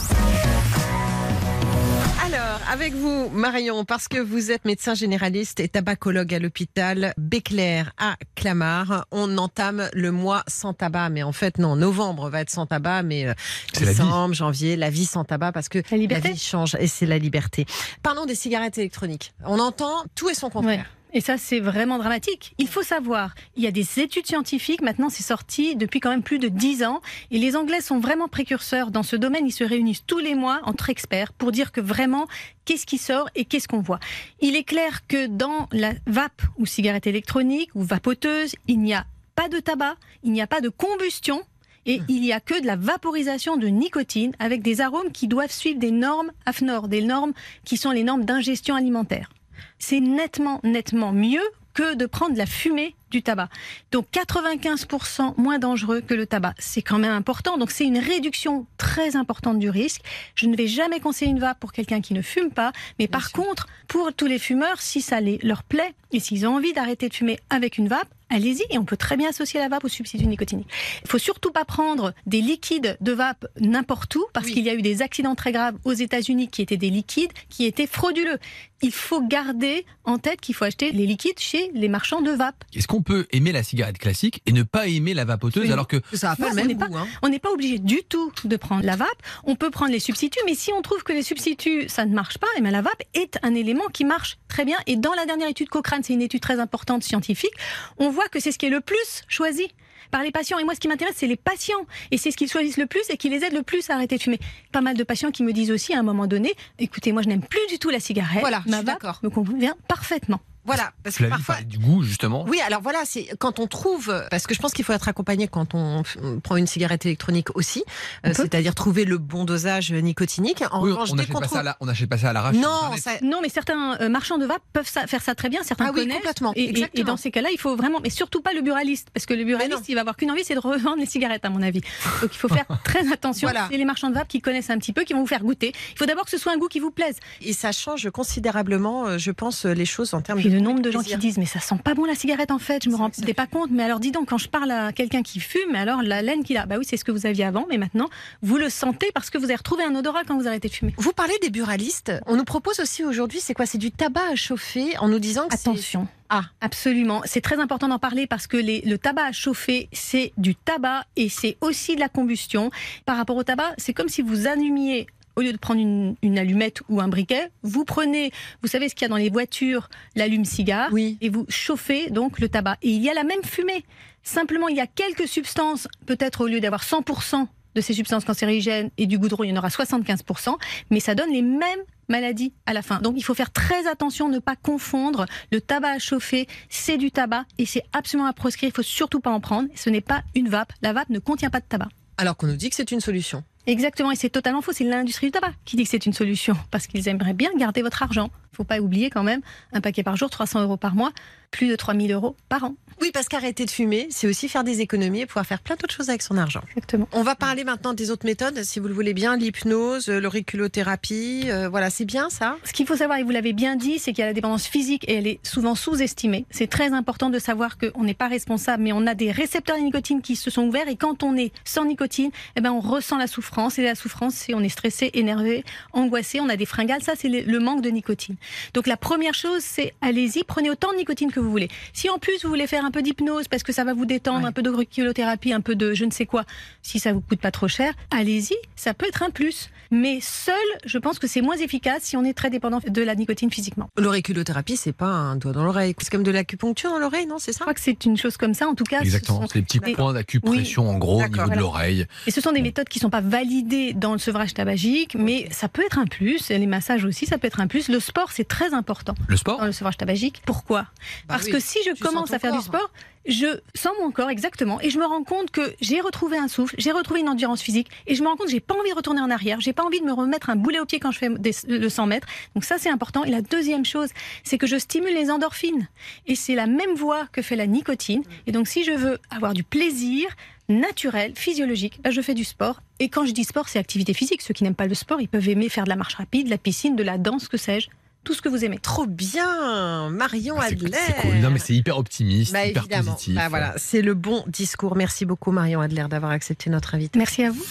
[2.33, 7.93] Alors, avec vous, Marion, parce que vous êtes médecin généraliste et tabacologue à l'hôpital Béclair
[7.99, 11.11] à Clamart, on entame le mois sans tabac.
[11.11, 13.35] Mais en fait, non, novembre va être sans tabac, mais euh,
[13.77, 17.19] décembre, janvier, la vie sans tabac, parce que La liberté vie change et c'est la
[17.19, 17.67] liberté.
[18.01, 19.35] Parlons des cigarettes électroniques.
[19.45, 20.79] On entend tout et son contraire.
[20.79, 21.00] Ouais.
[21.13, 22.55] Et ça, c'est vraiment dramatique.
[22.59, 26.23] Il faut savoir, il y a des études scientifiques, maintenant c'est sorti depuis quand même
[26.23, 29.47] plus de 10 ans, et les Anglais sont vraiment précurseurs dans ce domaine.
[29.47, 32.27] Ils se réunissent tous les mois entre experts pour dire que vraiment,
[32.65, 33.99] qu'est-ce qui sort et qu'est-ce qu'on voit.
[34.41, 39.05] Il est clair que dans la vape ou cigarette électronique ou vapoteuse, il n'y a
[39.35, 41.43] pas de tabac, il n'y a pas de combustion.
[41.87, 45.51] Et il n'y a que de la vaporisation de nicotine avec des arômes qui doivent
[45.51, 47.33] suivre des normes AFNOR, des normes
[47.65, 49.31] qui sont les normes d'ingestion alimentaire
[49.79, 51.43] c'est nettement, nettement mieux
[51.75, 53.49] que de prendre la fumée du tabac.
[53.93, 56.55] Donc 95% moins dangereux que le tabac.
[56.59, 57.59] C'est quand même important.
[57.59, 60.03] Donc c'est une réduction très importante du risque.
[60.35, 62.73] Je ne vais jamais conseiller une vape pour quelqu'un qui ne fume pas.
[62.99, 63.33] Mais par sûr.
[63.45, 67.09] contre, pour tous les fumeurs, si ça les, leur plaît et s'ils ont envie d'arrêter
[67.09, 68.63] de fumer avec une vape, allez-y.
[68.71, 70.69] Et on peut très bien associer la vape au substitut nicotinique.
[71.05, 74.55] Il faut surtout pas prendre des liquides de vape n'importe où parce Oui.
[74.55, 77.65] qu'il y a eu des accidents très graves aux États-Unis qui étaient des liquides qui
[77.65, 78.39] étaient frauduleux.
[78.83, 82.65] Il faut garder en tête qu'il faut acheter les liquides chez les marchands de vape.
[82.75, 86.01] Est-ce qu'on peut aimer la cigarette classique et ne pas aimer la vapoteuse alors que
[86.13, 86.97] Ça n'a pas Non, le on même n'est goût.
[86.97, 87.07] hein.
[87.23, 89.09] On n'est pas obligé du tout de prendre la vape.
[89.45, 92.39] On peut prendre les substituts, mais si on trouve que les substituts, ça ne marche
[92.39, 94.77] pas, et bien la vape est un élément qui marche très bien.
[94.87, 97.53] Et dans la dernière étude Cochrane, c'est une étude très importante scientifique,
[97.99, 99.67] on voit que c'est ce qui est le plus choisi
[100.11, 100.59] par les patients.
[100.59, 101.87] Et moi, ce qui m'intéresse, c'est les patients.
[102.11, 104.17] Et c'est ce qu'ils choisissent le plus et qui les aide le plus à arrêter
[104.17, 104.41] de fumer.
[104.73, 107.29] Pas mal de patients qui me disent aussi à un moment donné, écoutez, moi, je
[107.29, 108.41] n'aime plus du tout la cigarette.
[108.41, 109.21] Voilà, je Ma suis vape d'accord.
[109.23, 110.41] me convient parfaitement.
[110.65, 111.63] Voilà, parce que parfois.
[111.63, 114.85] du goût justement Oui, alors voilà, c'est quand on trouve, parce que je pense qu'il
[114.85, 116.03] faut être accompagné quand on
[116.43, 117.83] prend une cigarette électronique aussi,
[118.27, 120.63] euh, c'est-à-dire trouver le bon dosage nicotinique.
[120.71, 122.33] En Oui, revanche, on n'achète pas, trouve, ça à la- on n'achète pas ça à
[122.35, 122.57] l'arrache.
[122.57, 125.63] non, ça- Non, mais certains euh, marchands de vape peuvent ça- faire ça très bien.
[125.63, 126.17] Certains Ah oui, connaissent.
[126.19, 129.27] complètement, Et, et- dans ces cas-là, il faut vraiment, mais surtout pas le buraliste, parce
[129.27, 131.63] que le buraliste, il va avoir qu'une envie, c'est de revendre les cigarettes, à mon
[131.63, 131.81] avis.
[132.21, 133.49] Donc il faut faire très attention.
[133.49, 133.67] Voilà.
[133.71, 135.73] C'est les marchands de vape qui connaissent un petit peu, qui vont vous faire goûter.
[135.93, 137.17] Il faut d'abord que ce soit un goût qui vous plaise.
[137.41, 140.61] et ça change considérablement, euh, je pense, les choses en termes Puis de Et le
[140.61, 142.91] nombre de gens qui disent mais ça sent pas bon la cigarette en fait, je
[142.91, 143.71] me rendais pas compte.
[143.71, 146.57] Mais alors dis donc quand je parle à quelqu'un qui fume, alors la laine qu'il
[146.57, 148.09] a, bah oui c'est ce que vous aviez avant, mais maintenant
[148.43, 150.95] vous le sentez parce que vous avez retrouvé un odorat quand vous arrêtez de fumer.
[150.99, 152.13] Vous parlez des buralistes.
[152.27, 153.67] On nous propose aussi aujourd'hui, c'est quoi?
[153.67, 156.09] C'est du tabac à chauffer en nous disant que Attention.
[156.31, 156.43] Ah.
[156.61, 157.23] Absolument.
[157.25, 161.05] C'est très important d'en parler parce que les- le tabac à chauffer, c'est du tabac
[161.17, 162.71] et c'est aussi de la combustion.
[163.05, 165.07] Par rapport au tabac, c'est comme si vous allumiez,
[165.41, 168.31] au lieu de prendre une, une allumette ou un briquet, vous prenez,
[168.63, 171.17] vous savez ce qu'il y a dans les voitures, l'allume-cigare, Oui.
[171.21, 172.77] et vous chauffez donc le tabac.
[172.83, 173.85] Et il y a la même fumée.
[174.23, 178.91] Simplement, il y a quelques substances, peut-être au lieu d'avoir 100% de ces substances cancérigènes
[178.99, 180.57] et du goudron, il y en aura 75%,
[180.91, 183.01] mais ça donne les mêmes maladies à la fin.
[183.01, 185.27] Donc il faut faire très attention, ne pas confondre.
[185.53, 188.69] Le tabac à chauffer, c'est du tabac et c'est absolument à proscrire.
[188.71, 189.69] Il faut surtout pas en prendre.
[189.77, 190.73] Ce n'est pas une vape.
[190.83, 191.89] La vape ne contient pas de tabac.
[192.19, 193.45] Alors qu'on nous dit que c'est une solution.
[193.67, 194.73] Exactement, et c'est totalement faux.
[194.73, 197.83] C'est l'industrie du tabac qui dit que c'est une solution parce qu'ils aimeraient bien garder
[197.83, 198.31] votre argent.
[198.53, 199.41] Il faut pas oublier quand même
[199.73, 201.13] un paquet par jour, 300 euros par mois,
[201.51, 202.75] plus de 3000 euros par an.
[203.01, 205.95] Oui, parce qu'arrêter de fumer, c'est aussi faire des économies et pouvoir faire plein d'autres
[205.95, 206.61] choses avec son argent.
[206.69, 207.09] Exactement.
[207.13, 211.45] On va parler maintenant des autres méthodes, si vous le voulez bien, l'hypnose, l'auriculothérapie.
[211.47, 212.57] euh, voilà, c'est bien ça?
[212.65, 214.67] Ce qu'il faut savoir, et vous l'avez bien dit, c'est qu'il y a la dépendance
[214.67, 216.45] physique et elle est souvent sous-estimée.
[216.51, 219.83] C'est très important de savoir qu'on n'est pas responsable, mais on a des récepteurs de
[219.83, 223.17] nicotine qui se sont ouverts et quand on est sans nicotine, eh ben on ressent
[223.17, 227.03] la souffrance et la souffrance, c'est on est stressé, énervé, angoissé, on a des fringales.
[227.03, 228.37] Ça, c'est le manque de nicotine.
[228.75, 231.69] Donc la première chose, c'est allez-y, prenez autant de nicotine que vous voulez.
[231.93, 234.41] Si en plus vous voulez faire un peu d'hypnose parce que ça va vous détendre,
[234.43, 234.49] Ouais.
[234.49, 236.45] un peu d'auriculothérapie, un peu de je ne sais quoi,
[236.83, 239.71] si ça vous coûte pas trop cher, allez-y, ça peut être un plus.
[239.93, 243.15] Mais seul, je pense que c'est moins efficace si on est très dépendant de la
[243.17, 243.89] nicotine physiquement.
[243.99, 245.95] L'auriculothérapie, c'est pas un doigt dans l'oreille.
[245.99, 248.37] C'est comme de l'acupuncture dans l'oreille, non C'est Je ça crois que c'est une chose
[248.37, 249.01] comme ça, en tout cas.
[249.01, 252.07] Exactement, c'est les petits des- points d'acupression en gros au niveau de l'oreille.
[252.27, 255.69] Et ce sont des méthodes qui sont pas validées dans le sevrage tabagique, mais ça
[255.69, 256.51] peut être un plus.
[256.51, 257.89] Les massages aussi, ça peut être un plus.
[257.89, 260.43] Le sport, c'est très important Le sport dans le sevrage tabagique.
[260.47, 260.83] Pourquoi?
[260.83, 260.89] Bah
[261.29, 262.91] Parce oui, que si je commence à faire du sport,
[263.27, 266.75] je sens mon corps exactement et je me rends compte que j'ai retrouvé un souffle,
[266.79, 268.95] j'ai retrouvé une endurance physique et je me rends compte que j'ai pas envie de
[268.95, 271.19] retourner en arrière, j'ai pas envie de me remettre un boulet au pied quand je
[271.19, 272.27] fais des- le 100 mètres.
[272.55, 273.23] Donc ça c'est important.
[273.25, 274.09] Et la deuxième chose,
[274.43, 275.87] c'est que je stimule les endorphines
[276.27, 278.23] et c'est la même voie que fait la nicotine.
[278.47, 280.29] Et donc si je veux avoir du plaisir
[280.71, 282.81] naturel, physiologique, bah, je fais du sport.
[283.01, 284.41] Et quand je dis sport, c'est activité physique.
[284.41, 286.51] Ceux qui n'aiment pas le sport, ils peuvent aimer faire de la marche rapide, de
[286.51, 287.89] la piscine, de la danse, que sais-je,
[288.25, 288.79] tout ce que vous aimez.
[288.79, 291.37] Trop bien Marion Ah, Adler c'est cool.
[291.41, 293.13] Non mais c'est hyper optimiste, Bah, hyper évidemment.
[293.13, 293.35] positif.
[293.35, 294.97] Bah, voilà, c'est le bon discours.
[294.97, 297.19] Merci beaucoup Marion Adler d'avoir accepté notre invité.
[297.19, 297.65] Merci à vous.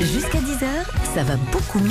[0.00, 0.66] Jusqu'à 10h,
[1.14, 1.90] ça va beaucoup mieux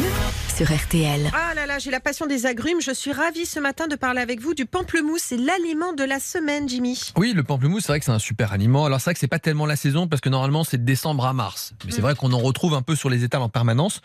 [0.56, 1.30] sur RTL.
[1.34, 2.82] Ah là là, j'ai la passion des agrumes.
[2.82, 5.22] Je suis ravie ce matin de parler avec vous du pamplemousse.
[5.26, 7.00] C'est l'aliment de la semaine, Jimmy.
[7.17, 8.86] Oui, le pamplemousse, c'est vrai que c'est un super aliment.
[8.86, 11.26] Alors c'est vrai que c'est pas tellement la saison parce que normalement c'est de décembre
[11.26, 11.74] à mars.
[11.86, 12.02] Mais c'est Mm.
[12.02, 14.02] vrai qu'on en retrouve un peu sur les étals en permanence.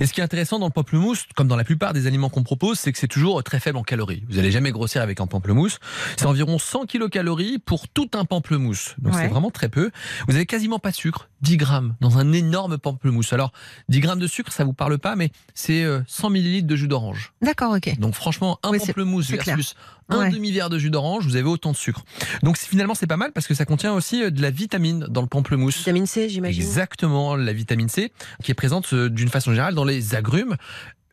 [0.00, 2.42] Et ce qui est intéressant dans le pamplemousse, comme dans la plupart des aliments qu'on
[2.44, 4.24] propose, c'est que c'est toujours très faible en calories.
[4.28, 5.78] Vous allez jamais grossir avec un pamplemousse.
[6.16, 8.94] C'est environ 100 kilocalories pour tout un pamplemousse.
[8.98, 9.22] Donc Ouais.
[9.22, 9.90] c'est vraiment très peu.
[10.28, 13.32] Vous avez quasiment pas de sucre, 10 grammes dans un énorme pamplemousse.
[13.32, 13.52] Alors
[13.88, 16.88] 10 grammes de sucre, ça vous parle pas, mais c'est euh, 100 millilitres de jus
[16.88, 17.32] d'orange.
[17.40, 17.98] D'accord, ok.
[17.98, 19.74] Donc franchement, un Oui, pamplemousse versus
[20.08, 20.30] un Ouais.
[20.30, 22.04] demi-verre de jus d'orange, vous avez autant de sucre.
[22.42, 25.20] Donc finalement, c'est pas mal parce que ça contient aussi euh, de la vitamine dans
[25.22, 25.78] le pamplemousse.
[25.78, 26.62] Vitamine C, j'imagine.
[26.62, 30.56] Exactement, la vitamine C qui est présente euh, d'une façon générale dans les agrumes.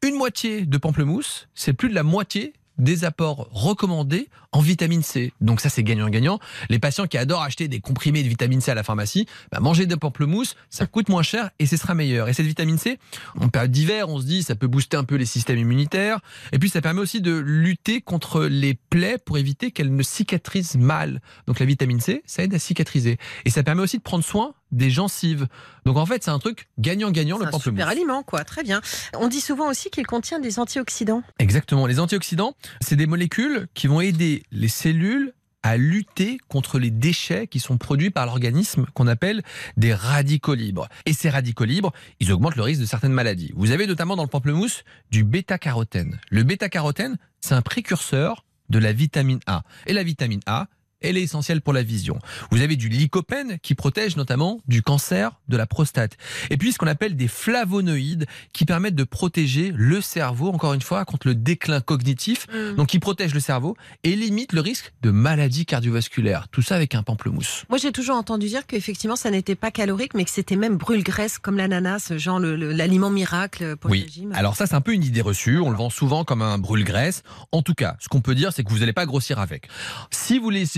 [0.03, 5.33] Une moitié de pamplemousse, c'est plus de la moitié des apports recommandés en vitamine C.
[5.41, 6.39] Donc ça c'est gagnant-gagnant.
[6.69, 9.85] Les patients qui adorent acheter des comprimés de vitamine C à la pharmacie, bah, manger
[9.85, 12.29] des pamplemousses, ça coûte moins cher et ce sera meilleur.
[12.29, 12.99] Et cette vitamine C,
[13.39, 16.19] en période d'hiver, on se dit ça peut booster un peu les systèmes immunitaires
[16.51, 20.75] et puis ça permet aussi de lutter contre les plaies pour éviter qu'elles ne cicatrisent
[20.75, 21.21] mal.
[21.47, 24.53] Donc la vitamine C, ça aide à cicatriser et ça permet aussi de prendre soin
[24.71, 25.47] des gencives.
[25.85, 27.79] Donc en fait, c'est un truc gagnant-gagnant C'est le un pamplemousse.
[27.79, 28.43] super aliment, quoi.
[28.43, 28.81] Très bien.
[29.15, 31.21] On dit souvent aussi qu'il contient des antioxydants.
[31.37, 31.85] Exactement.
[31.85, 37.47] Les antioxydants, c'est des molécules qui vont aider les cellules à lutter contre les déchets
[37.47, 39.41] qui sont produits par l'organisme qu'on appelle
[39.77, 40.89] des radicaux libres.
[41.05, 43.53] Et ces radicaux libres, ils augmentent le risque de certaines maladies.
[43.55, 46.19] Vous avez notamment dans le pamplemousse du bêta-carotène.
[46.29, 49.63] Le bêta-carotène, c'est un précurseur de la vitamine A.
[49.87, 50.67] Et la vitamine A,
[51.03, 52.19] elle est essentielle pour la vision.
[52.51, 56.17] Vous avez du lycopène qui protège notamment du cancer de la prostate.
[56.49, 60.81] Et puis ce qu'on appelle des flavonoïdes qui permettent de protéger le cerveau, encore une
[60.81, 62.47] fois, contre le déclin cognitif.
[62.77, 66.47] Donc qui protège le cerveau et limite le risque de maladies cardiovasculaires.
[66.49, 67.65] Tout ça avec un pamplemousse.
[67.69, 71.39] Moi, j'ai toujours entendu dire qu'effectivement, ça n'était pas calorique, mais que c'était même brûle-graisse,
[71.39, 74.31] comme l'ananas, genre l'aliment miracle pour le régime.
[74.33, 75.59] Alors ça, c'est un peu une idée reçue.
[75.59, 77.23] On le vend souvent comme un brûle-graisse.
[77.51, 79.67] En tout cas, ce qu'on peut dire, c'est que vous n'allez pas grossir avec.
[80.11, 80.77] Si vous les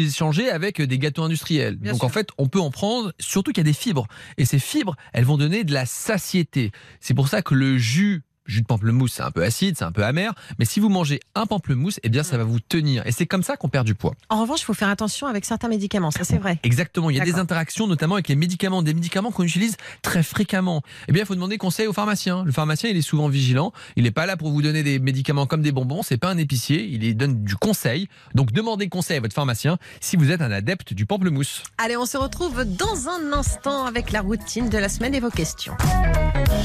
[0.52, 2.06] avec des gâteaux industriels, Bien donc sûr.
[2.06, 3.14] en fait, on peut en prendre.
[3.20, 4.08] Surtout qu'il y a des fibres.
[4.38, 6.72] Et ces fibres, elles vont donner de la satiété.
[7.00, 9.92] C'est pour ça que le jus jus de pamplemousse, c'est un peu acide, c'est un
[9.92, 10.34] peu amer.
[10.60, 13.06] Mais si vous mangez un pamplemousse, eh bien, ça va vous tenir.
[13.06, 14.14] Et c'est comme ça qu'on perd du poids.
[14.30, 16.60] En revanche, il faut faire attention avec certains médicaments, ça c'est vrai.
[16.64, 17.10] Exactement.
[17.10, 20.82] Il y a des interactions, notamment avec les médicaments, des médicaments qu'on utilise très fréquemment.
[21.08, 22.44] Eh bien, il faut demander conseil au pharmacien.
[22.44, 23.72] Le pharmacien, il est souvent vigilant.
[23.96, 26.04] Il n'est pas là pour vous donner des médicaments comme des bonbons.
[26.04, 26.84] C'est pas un épicier.
[26.86, 28.08] Il donne du conseil.
[28.34, 31.64] Donc, demandez conseil à votre pharmacien si vous êtes un adepte du pamplemousse.
[31.78, 35.30] Allez, on se retrouve dans un instant avec la routine de la semaine et vos
[35.30, 35.76] questions.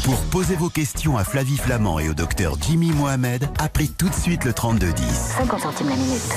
[0.05, 1.57] Pour poser vos questions à Flavie
[2.01, 5.05] Et au docteur Jimmy Mohamed, appelez tout de suite le 3210.
[5.39, 6.35] 50 centimes la minute.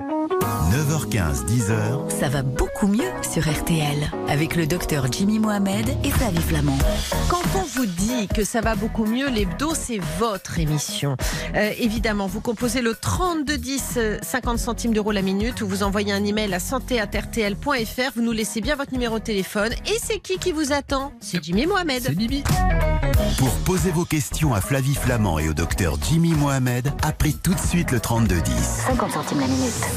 [0.00, 6.40] 9h15, 10h, Ça va beaucoup mieux sur RTL avec le docteur Jimmy Mohamed et Flavie
[6.40, 6.78] Flamand.
[7.28, 11.16] Quand on vous dit que ça va beaucoup mieux, l'hebdo, c'est votre émission.
[11.54, 16.14] Euh, évidemment, vous composez le 3210, euh, 50 centimes d'euros la minute, ou vous envoyez
[16.14, 18.12] un email à santé@rtl.fr.
[18.16, 19.72] Vous nous laissez bien votre numéro de téléphone.
[19.86, 21.12] Et c'est qui qui vous attend?
[21.20, 22.04] C'est Jimmy Mohamed.
[22.04, 22.42] C'est Bibi.
[23.38, 27.60] pour poser vos questions à Flavie Flamand et au docteur Jimmy Mohamed, appelez tout de
[27.60, 28.52] suite le 3210.
[28.86, 29.89] 50 centimes la minute.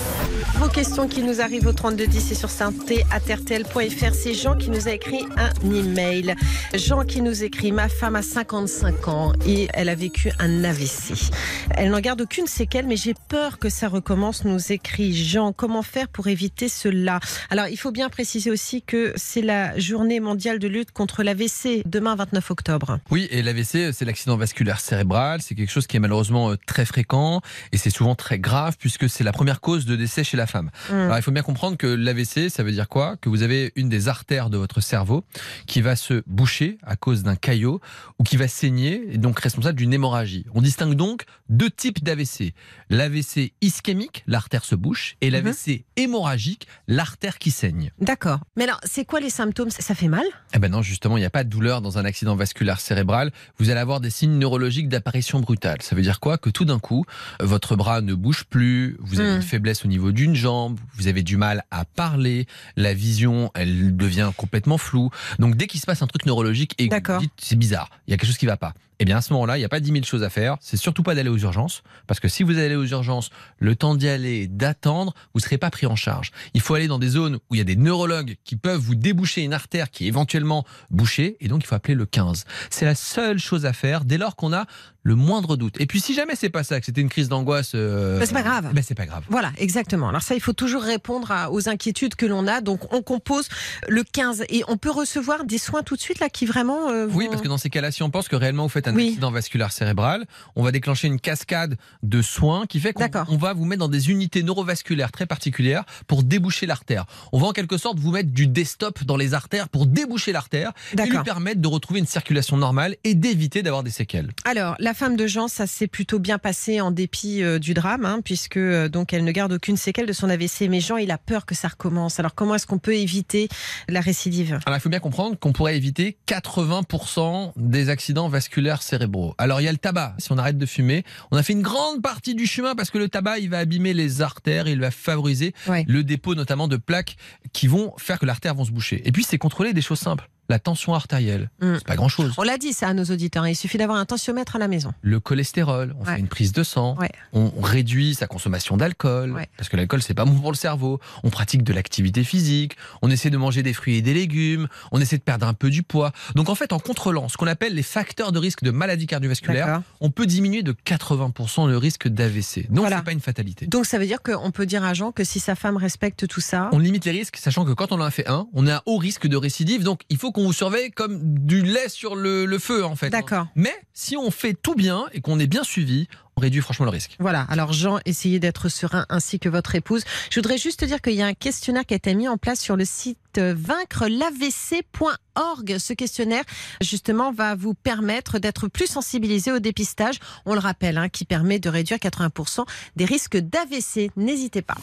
[0.55, 4.13] Vos questions qui nous arrivent au 3210 et sur santé@rtl.fr.
[4.13, 6.35] C'est Jean qui nous a écrit un email.
[6.73, 11.31] Jean qui nous écrit Ma femme a 55 ans et elle a vécu un AVC.
[11.71, 15.53] Elle n'en garde aucune séquelle, mais j'ai peur que ça recommence, nous écrit Jean.
[15.53, 17.19] Comment faire pour éviter cela?
[17.49, 21.83] Alors, il faut bien préciser aussi que c'est la journée mondiale de lutte contre l'AVC,
[21.85, 22.99] demain 29 octobre.
[23.11, 25.41] Oui, et l'AVC, c'est l'accident vasculaire cérébral.
[25.41, 29.09] C'est quelque chose qui est malheureusement euh, très fréquent et c'est souvent très grave puisque
[29.09, 30.69] c'est la première cause de décès chez la femme.
[30.89, 30.93] Mm.
[30.93, 33.17] Alors, il faut bien comprendre que l'AVC, ça veut dire quoi?
[33.17, 35.23] Que vous avez une des artères de votre cerveau
[35.67, 37.81] qui va se boucher à cause d'un caillot
[38.19, 40.45] ou qui va saigner et donc responsable d'une hémorragie.
[40.53, 42.53] On distingue donc deux types d'AVC.
[42.89, 47.91] L'AVC ischémique, l'artère se bouche, et l'AVC hémorragique, l'artère qui saigne.
[47.99, 48.39] D'accord.
[48.55, 49.69] Mais alors, c'est quoi les symptômes?
[49.69, 50.25] Ça fait mal?
[50.53, 53.31] Eh ben non, justement, il n'y a pas de douleur dans un accident vasculaire cérébral.
[53.57, 55.81] Vous allez avoir des signes neurologiques d'apparition brutale.
[55.81, 56.37] Ça veut dire quoi?
[56.37, 57.05] Que tout d'un coup,
[57.39, 59.35] votre bras ne bouge plus, vous avez Hmm.
[59.37, 63.95] une faiblesse au niveau d'une jambe, vous avez du mal à parler, la vision, elle
[63.95, 65.09] devient complètement floue.
[65.39, 66.89] Donc dès qu'il se passe un truc neurologique et
[67.37, 68.73] c'est bizarre, il y a quelque chose qui va pas.
[68.99, 70.57] Eh bien à ce moment-là, il n'y a pas 10 000 choses à faire.
[70.61, 73.29] C'est surtout pas d'aller aux urgences, parce que si vous allez aux urgences,
[73.59, 76.31] le temps d'y aller, d'attendre, vous ne serez pas pris en charge.
[76.53, 78.95] Il faut aller dans des zones où il y a des neurologues qui peuvent vous
[78.95, 82.45] déboucher une artère qui est éventuellement bouchée, et donc il faut appeler le 15.
[82.69, 84.65] C'est la seule chose à faire dès lors qu'on a
[85.05, 85.81] le moindre doute.
[85.81, 88.33] Et puis si jamais c'est pas ça, que c'était une crise d'angoisse, euh, Ben, c'est
[88.33, 88.71] pas grave.
[88.73, 89.23] ben, c'est pas grave.
[89.27, 90.07] Voilà, exactement.
[90.07, 92.61] Alors ça, il faut toujours répondre à- aux inquiétudes que l'on a.
[92.61, 93.49] Donc on compose
[93.89, 96.89] le 15 et on peut recevoir des soins tout de suite là qui vraiment.
[96.89, 98.92] euh, Oui, parce que dans ces cas-là, si on pense que réellement vous faites un
[98.95, 99.07] Oui.
[99.09, 100.25] accident vasculaire cérébral,
[100.55, 104.09] on va déclencher une cascade de soins qui fait qu'on va vous mettre dans des
[104.09, 107.05] unités neurovasculaires très particulières pour déboucher l'artère.
[107.31, 110.71] On va en quelque sorte vous mettre du desktop dans les artères pour déboucher l'artère
[110.97, 114.31] et lui permettre de retrouver une circulation normale et d'éviter d'avoir des séquelles.
[114.45, 118.05] Alors, la femme de Jean, ça s'est plutôt bien passé en dépit euh, du drame,
[118.05, 120.67] hein, puisque euh, donc elle ne garde aucune séquelle de son AVC.
[120.69, 122.19] Mais Jean, il a peur que ça recommence.
[122.19, 123.49] Alors, comment est-ce qu'on peut éviter
[123.87, 124.59] la récidive?
[124.65, 129.35] Alors il faut bien comprendre qu'on pourrait éviter 80% des accidents vasculaires cérébraux.
[129.37, 130.15] Alors il y a le tabac.
[130.17, 132.97] Si on arrête de fumer, on a fait une grande partie du chemin parce que
[132.97, 135.85] le tabac, il va abîmer les artères, il va favoriser Ouais.
[135.87, 137.17] le dépôt notamment de plaques
[137.53, 139.01] qui vont faire que l'artère va se boucher.
[139.07, 140.29] Et puis c'est contrôler des choses simples.
[140.49, 141.75] La tension artérielle, Mm.
[141.77, 142.33] c'est pas grand chose.
[142.37, 143.47] On l'a dit ça à nos auditeurs.
[143.47, 144.93] Il suffit d'avoir un tensiomètre à la maison.
[145.01, 146.15] Le cholestérol, on Ouais.
[146.15, 147.09] fait une prise de sang, Ouais.
[147.31, 149.47] on réduit sa consommation d'alcool, Ouais.
[149.57, 153.09] parce que l'alcool c'est pas bon pour le cerveau, on pratique de l'activité physique, on
[153.09, 155.81] essaie de manger des fruits et des légumes, on essaie de perdre un peu du
[155.83, 156.11] poids.
[156.35, 159.81] Donc en fait, en contrôlant ce qu'on appelle les facteurs de risque de maladie cardiovasculaire,
[160.01, 162.67] on peut diminuer de 80% le risque d'AVC.
[162.69, 162.97] Donc Voilà.
[162.97, 163.65] c'est pas une fatalité.
[163.67, 166.41] Donc, ça veut dire qu'on peut dire à Jean que si sa femme respecte tout
[166.41, 168.71] ça, On limite les risques, sachant que quand on en a fait un, on est
[168.71, 172.15] à haut risque de récidive, donc il faut qu'on vous surveille comme du lait sur
[172.15, 173.09] le, le feu en fait.
[173.09, 173.47] D'accord.
[173.55, 176.91] Mais si on fait tout bien et qu'on est bien suivi, on réduit franchement le
[176.91, 177.15] risque.
[177.19, 180.03] Voilà, alors Jean, essayez d'être serein ainsi que votre épouse.
[180.29, 182.37] Je voudrais juste te dire qu'il y a un questionnaire qui a été mis en
[182.37, 185.77] place sur le site euh, vaincrelavc.org.
[185.77, 186.43] Ce questionnaire,
[186.81, 190.19] justement, va vous permettre d'être plus sensibilisé au dépistage.
[190.45, 192.65] On le rappelle, hein, qui permet de réduire 80%
[192.95, 194.11] des risques d'AVC.
[194.15, 194.77] N'hésitez pas.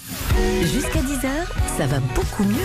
[0.62, 1.28] Jusqu'à 10h,
[1.76, 2.56] ça va beaucoup mieux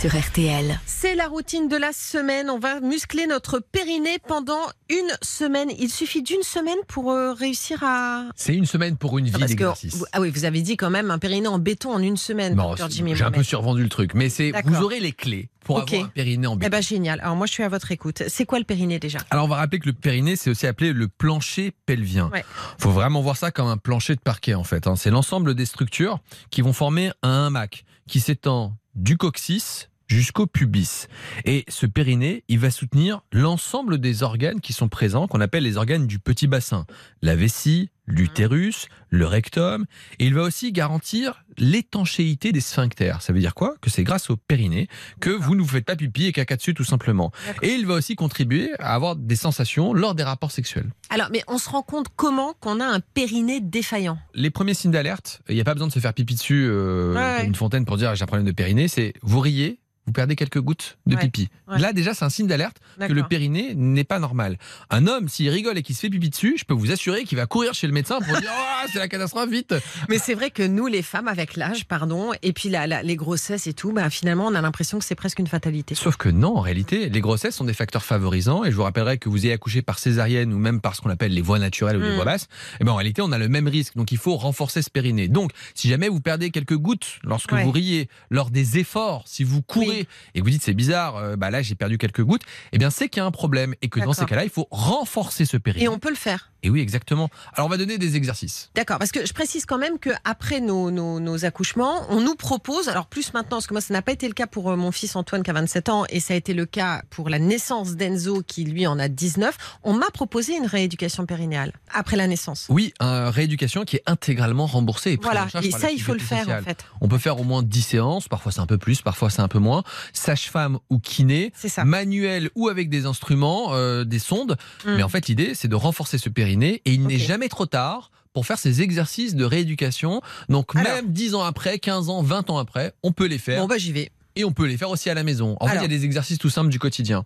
[0.00, 0.78] sur RTL.
[0.86, 2.50] C'est la routine de la semaine.
[2.50, 5.70] On va muscler notre périnée pendant une semaine.
[5.78, 8.24] Il suffit d'une semaine pour euh, réussir à...
[8.36, 10.04] C'est une semaine pour une vie Parce que, d'exercice.
[10.12, 12.56] ah oui, vous avez dit quand même un périnée en béton en une semaine,
[12.88, 15.27] Jimmy j'ai un peu survendu le truc, mais c'est vous aurez les clés
[15.64, 15.92] pour Ok.
[15.92, 16.70] avoir un périnée en Eh béton.
[16.70, 17.20] ben génial.
[17.20, 18.22] Alors moi je suis à votre écoute.
[18.28, 19.18] C'est quoi le périnée déjà?
[19.30, 22.28] Alors on va rappeler que le périnée, c'est aussi appelé le plancher pelvien.
[22.32, 22.44] Ouais.
[22.78, 24.86] faut vraiment voir ça comme un plancher de parquet en fait.
[24.86, 24.96] hein.
[24.96, 31.06] C'est l'ensemble des structures qui vont former un hamac qui s'étend du coccyx jusqu'au pubis.
[31.44, 35.76] Et ce périnée, il va soutenir l'ensemble des organes qui sont présents, qu'on appelle les
[35.76, 36.86] organes du petit bassin.
[37.20, 39.86] La vessie, l'utérus, le rectum,
[40.18, 43.22] et il va aussi garantir l'étanchéité des sphincters.
[43.22, 43.74] Ça veut dire quoi?
[43.80, 44.88] Que c'est grâce au périnée
[45.20, 47.30] que vous ne vous faites pas pipi et caca dessus tout simplement.
[47.62, 50.90] Et il va aussi contribuer à avoir des sensations lors des rapports sexuels.
[51.10, 54.18] Alors, mais on se rend compte comment qu'on a un périnée défaillant?
[54.34, 57.14] Les premiers signes d'alerte, il n'y a pas besoin de se faire pipi dessus euh,
[57.14, 57.44] Ouais.
[57.46, 60.60] une fontaine pour dire j'ai un problème de périnée, c'est vous riez, vous perdez quelques
[60.60, 61.20] gouttes de Ouais.
[61.20, 61.48] pipi.
[61.68, 61.78] Ouais.
[61.78, 64.56] Là déjà c'est un signe d'alerte que le périnée n'est pas normal.
[64.88, 67.36] Un homme s'il rigole et qu'il se fait pipi dessus, je peux vous assurer qu'il
[67.36, 69.74] va courir chez le médecin pour dire oh, c'est la catastrophe vite.
[70.08, 73.16] Mais c'est vrai que nous, les femmes, avec l'âge, pardon, et puis la- la- les
[73.16, 75.94] grossesses et tout, bah, finalement, on a l'impression que c'est presque une fatalité.
[75.94, 78.64] Sauf que non, en réalité, les grossesses sont des facteurs favorisants.
[78.64, 81.10] Et je vous rappellerai que vous ayez accouché par césarienne ou même par ce qu'on
[81.10, 82.14] appelle les voies naturelles ou les Mm.
[82.14, 82.48] voies basses.
[82.80, 83.94] Et ben en réalité, on a le même risque.
[83.96, 85.28] Donc il faut renforcer ce périnée.
[85.28, 87.64] Donc si jamais vous perdez quelques gouttes lorsque Ouais.
[87.64, 89.97] vous riez, lors des efforts, si vous courez Oui.
[90.34, 93.08] Et vous dites c'est bizarre, euh, bah là j'ai perdu quelques gouttes, eh bien c'est
[93.08, 95.84] qu'il y a un problème et que dans ces cas-là, il faut renforcer ce périnée.
[95.84, 96.50] Et on peut le faire.
[96.64, 97.28] Et oui, exactement.
[97.54, 98.70] Alors on va donner des exercices.
[98.74, 102.34] D'accord, parce que je précise quand même que après nos, nos, nos accouchements, on nous
[102.34, 104.76] propose, alors plus maintenant, parce que moi ça n'a pas été le cas pour euh,
[104.76, 107.38] mon fils Antoine qui a 27 ans, et ça a été le cas pour la
[107.38, 112.26] naissance d'Enzo qui lui en a 19, on m'a proposé une rééducation périnéale après la
[112.26, 112.66] naissance.
[112.70, 115.12] Oui, un rééducation qui est intégralement remboursée.
[115.12, 116.84] Et prise Voilà, en charge et par ça il faut le faire en fait.
[117.00, 119.48] On peut faire au moins 10 séances, parfois c'est un peu plus, parfois c'est un
[119.48, 119.84] peu moins.
[120.12, 121.52] Sage-femme ou kiné,
[121.84, 124.56] manuel ou avec des instruments, euh, des sondes.
[124.84, 124.96] Mm.
[124.96, 128.10] Mais en fait, l'idée, c'est de renforcer ce périnée et il n'est jamais trop tard
[128.34, 130.20] pour faire ces exercices de rééducation.
[130.48, 130.92] Donc Alors.
[130.92, 133.78] même 10 ans après, 15 ans, 20 ans après, on peut les faire Bon bah
[133.78, 134.10] j'y vais.
[134.36, 135.56] et on peut les faire aussi à la maison.
[135.60, 135.84] En fait, Alors.
[135.84, 137.24] il y a des exercices tout simples du quotidien.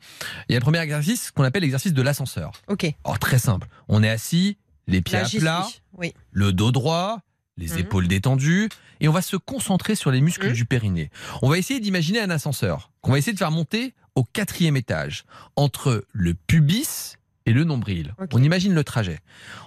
[0.48, 2.52] Il y a le premier exercice qu'on appelle l'exercice de l'ascenseur.
[2.68, 2.86] Ok.
[3.04, 3.66] Oh, très simple.
[3.88, 5.68] On est assis, les pieds Là à plat.
[5.98, 6.14] Oui.
[6.30, 7.18] le dos droit,
[7.56, 7.78] les Mhm.
[7.78, 8.68] épaules détendues,
[9.00, 10.52] et on va se concentrer sur les muscles Mhm.
[10.54, 11.10] du périnée.
[11.42, 15.24] On va essayer d'imaginer un ascenseur qu'on va essayer de faire monter au quatrième étage,
[15.56, 18.14] entre le pubis et le nombril.
[18.32, 19.20] On imagine le trajet.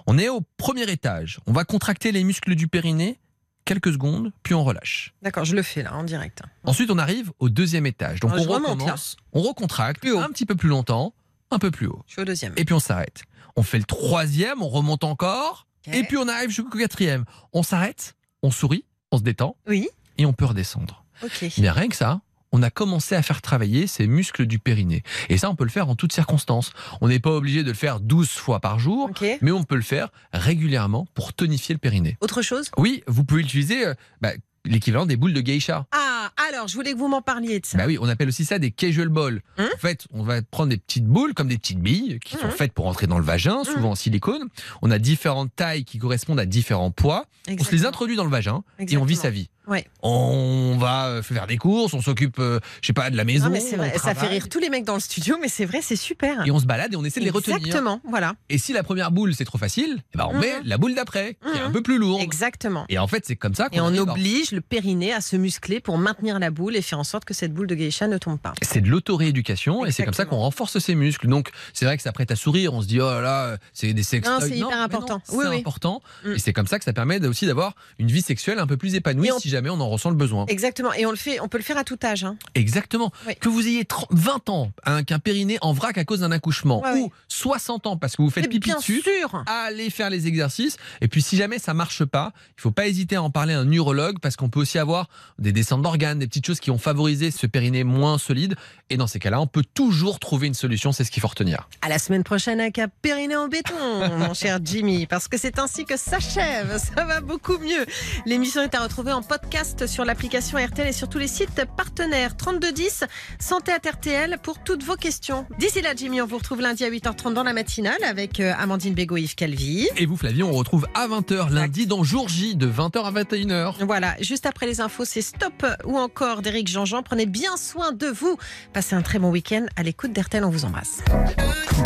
[0.06, 3.18] On est au premier étage, on va contracter les muscles du périnée
[3.64, 5.12] quelques secondes, puis on relâche.
[5.22, 6.40] D'accord, je le fais là en direct.
[6.62, 8.20] Ensuite, on arrive au deuxième étage.
[8.20, 11.12] Donc Ah, on recommence, on recontracte un petit peu plus longtemps,
[11.50, 12.02] un peu plus haut.
[12.06, 12.52] Je suis au deuxième.
[12.56, 13.24] Et puis on s'arrête.
[13.56, 17.24] On fait le troisième, on remonte encore, Et puis on arrive jusqu'au quatrième.
[17.52, 19.88] On s'arrête, on sourit, on se détend, Oui.
[20.18, 21.04] et on peut redescendre.
[21.22, 21.44] Ok.
[21.58, 22.20] Mais rien que ça,
[22.52, 25.02] on a commencé à faire travailler ces muscles du périnée.
[25.28, 26.72] Et ça, on peut le faire en toutes circonstances.
[27.00, 29.10] On n'est pas obligé de le faire 12 fois par jour,
[29.42, 32.16] mais on peut le faire régulièrement pour tonifier le périnée.
[32.20, 32.70] Autre chose?
[32.76, 34.30] Oui, vous pouvez utiliser euh, bah,
[34.64, 35.86] l'équivalent des boules de geisha.
[35.92, 36.05] Ah,
[36.48, 37.78] alors, je voulais que vous m'en parliez de ça.
[37.78, 39.42] Bah oui, on appelle aussi ça des casual balls.
[39.58, 42.46] Hum en fait, on va prendre des petites boules comme des petites billes qui sont
[42.46, 42.50] Hum.
[42.50, 44.48] faites pour entrer dans le vagin, souvent en silicone.
[44.82, 47.26] On a différentes tailles qui correspondent à différents poids.
[47.48, 49.48] On se les introduit dans le vagin et on vit sa vie.
[49.66, 49.86] Ouais.
[50.02, 53.46] On va euh, faire des courses, on s'occupe, euh, je sais pas, de la maison.
[53.46, 55.48] Non, mais c'est vrai, on ça fait rire tous les mecs dans le studio, mais
[55.48, 56.46] c'est vrai, c'est super.
[56.46, 57.56] Et on se balade et on essaie de les retenir.
[57.58, 58.34] Exactement, voilà.
[58.48, 60.40] Et si la première boule c'est trop facile, eh ben on Mhm.
[60.40, 61.72] met la boule d'après, qui est un Mhm.
[61.72, 62.22] peu plus lourde.
[62.22, 62.84] Exactement.
[62.88, 65.80] Et en fait, c'est comme ça qu'on Et on oblige le périnée à se muscler
[65.80, 68.38] pour maintenir la boule et faire en sorte que cette boule de geisha ne tombe
[68.38, 68.54] pas.
[68.62, 71.26] C'est de l'auto-rééducation et c'est comme ça qu'on renforce ses muscles.
[71.28, 72.72] Donc c'est vrai que ça prête à sourire.
[72.74, 75.20] On se dit oh là là, c'est des sex Non, c'est hyper important.
[75.24, 75.58] c'est Oui, oui.
[75.58, 76.02] important.
[76.24, 76.32] Mm.
[76.32, 78.94] Et c'est comme ça que ça permet aussi d'avoir une vie sexuelle un peu plus
[78.94, 80.44] épanouie si jamais on en ressent le besoin.
[80.48, 80.92] Exactement.
[80.92, 82.24] Et on le fait, on peut le faire à tout âge.
[82.24, 82.36] hein.
[82.54, 83.10] Exactement.
[83.26, 83.34] Oui.
[83.36, 86.82] Que vous ayez 30 20 ans, un, qu'un périnée en vrac à cause d'un accouchement,
[86.82, 87.10] Ouais, ou ouais.
[87.28, 89.00] 60 ans parce que vous faites pipi bien dessus.
[89.02, 89.42] sûr.
[89.46, 90.76] Allez faire les exercices.
[91.00, 93.60] Et puis, si jamais ça marche pas, il faut pas hésiter à en parler à
[93.60, 96.78] un urologue parce qu'on peut aussi avoir des descentes d'organes, des petites choses qui ont
[96.78, 98.56] favorisé ce périnée moins solide.
[98.90, 100.92] Et dans ces cas-là, on peut toujours trouver une solution.
[100.92, 101.68] C'est ce qu'il faut retenir.
[101.82, 103.74] À la semaine prochaine avec un périnée en béton,
[104.18, 106.78] mon cher Jimmy, parce que c'est ainsi que s'achève.
[106.78, 107.86] Ça va beaucoup mieux.
[108.26, 109.45] L'émission est à retrouver en podcast
[109.86, 112.36] sur l'application RTL et sur tous les sites partenaires.
[112.36, 113.04] 3210,
[113.38, 115.46] Santé à RTL pour toutes vos questions.
[115.58, 118.94] D'ici là, Jimmy, on vous retrouve lundi à 8h30 dans la matinale avec euh, Amandine
[118.94, 119.88] Bégaud, Yves Calvi.
[119.96, 123.84] Et vous, Flavie, on retrouve à 20h lundi dans Jour J de 20h à 21h.
[123.84, 127.02] Voilà, juste après les infos, c'est Stop ou encore d'Éric Jean-Jean.
[127.02, 128.36] Prenez bien soin de vous.
[128.72, 130.44] Passez un très bon week-end à l'écoute d'RTL.
[130.44, 131.02] On vous embrasse.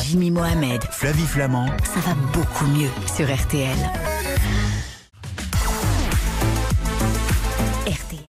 [0.03, 1.67] Jimmy Mohamed, Flavie Flamand.
[1.85, 3.77] ça va beaucoup mieux sur RTL.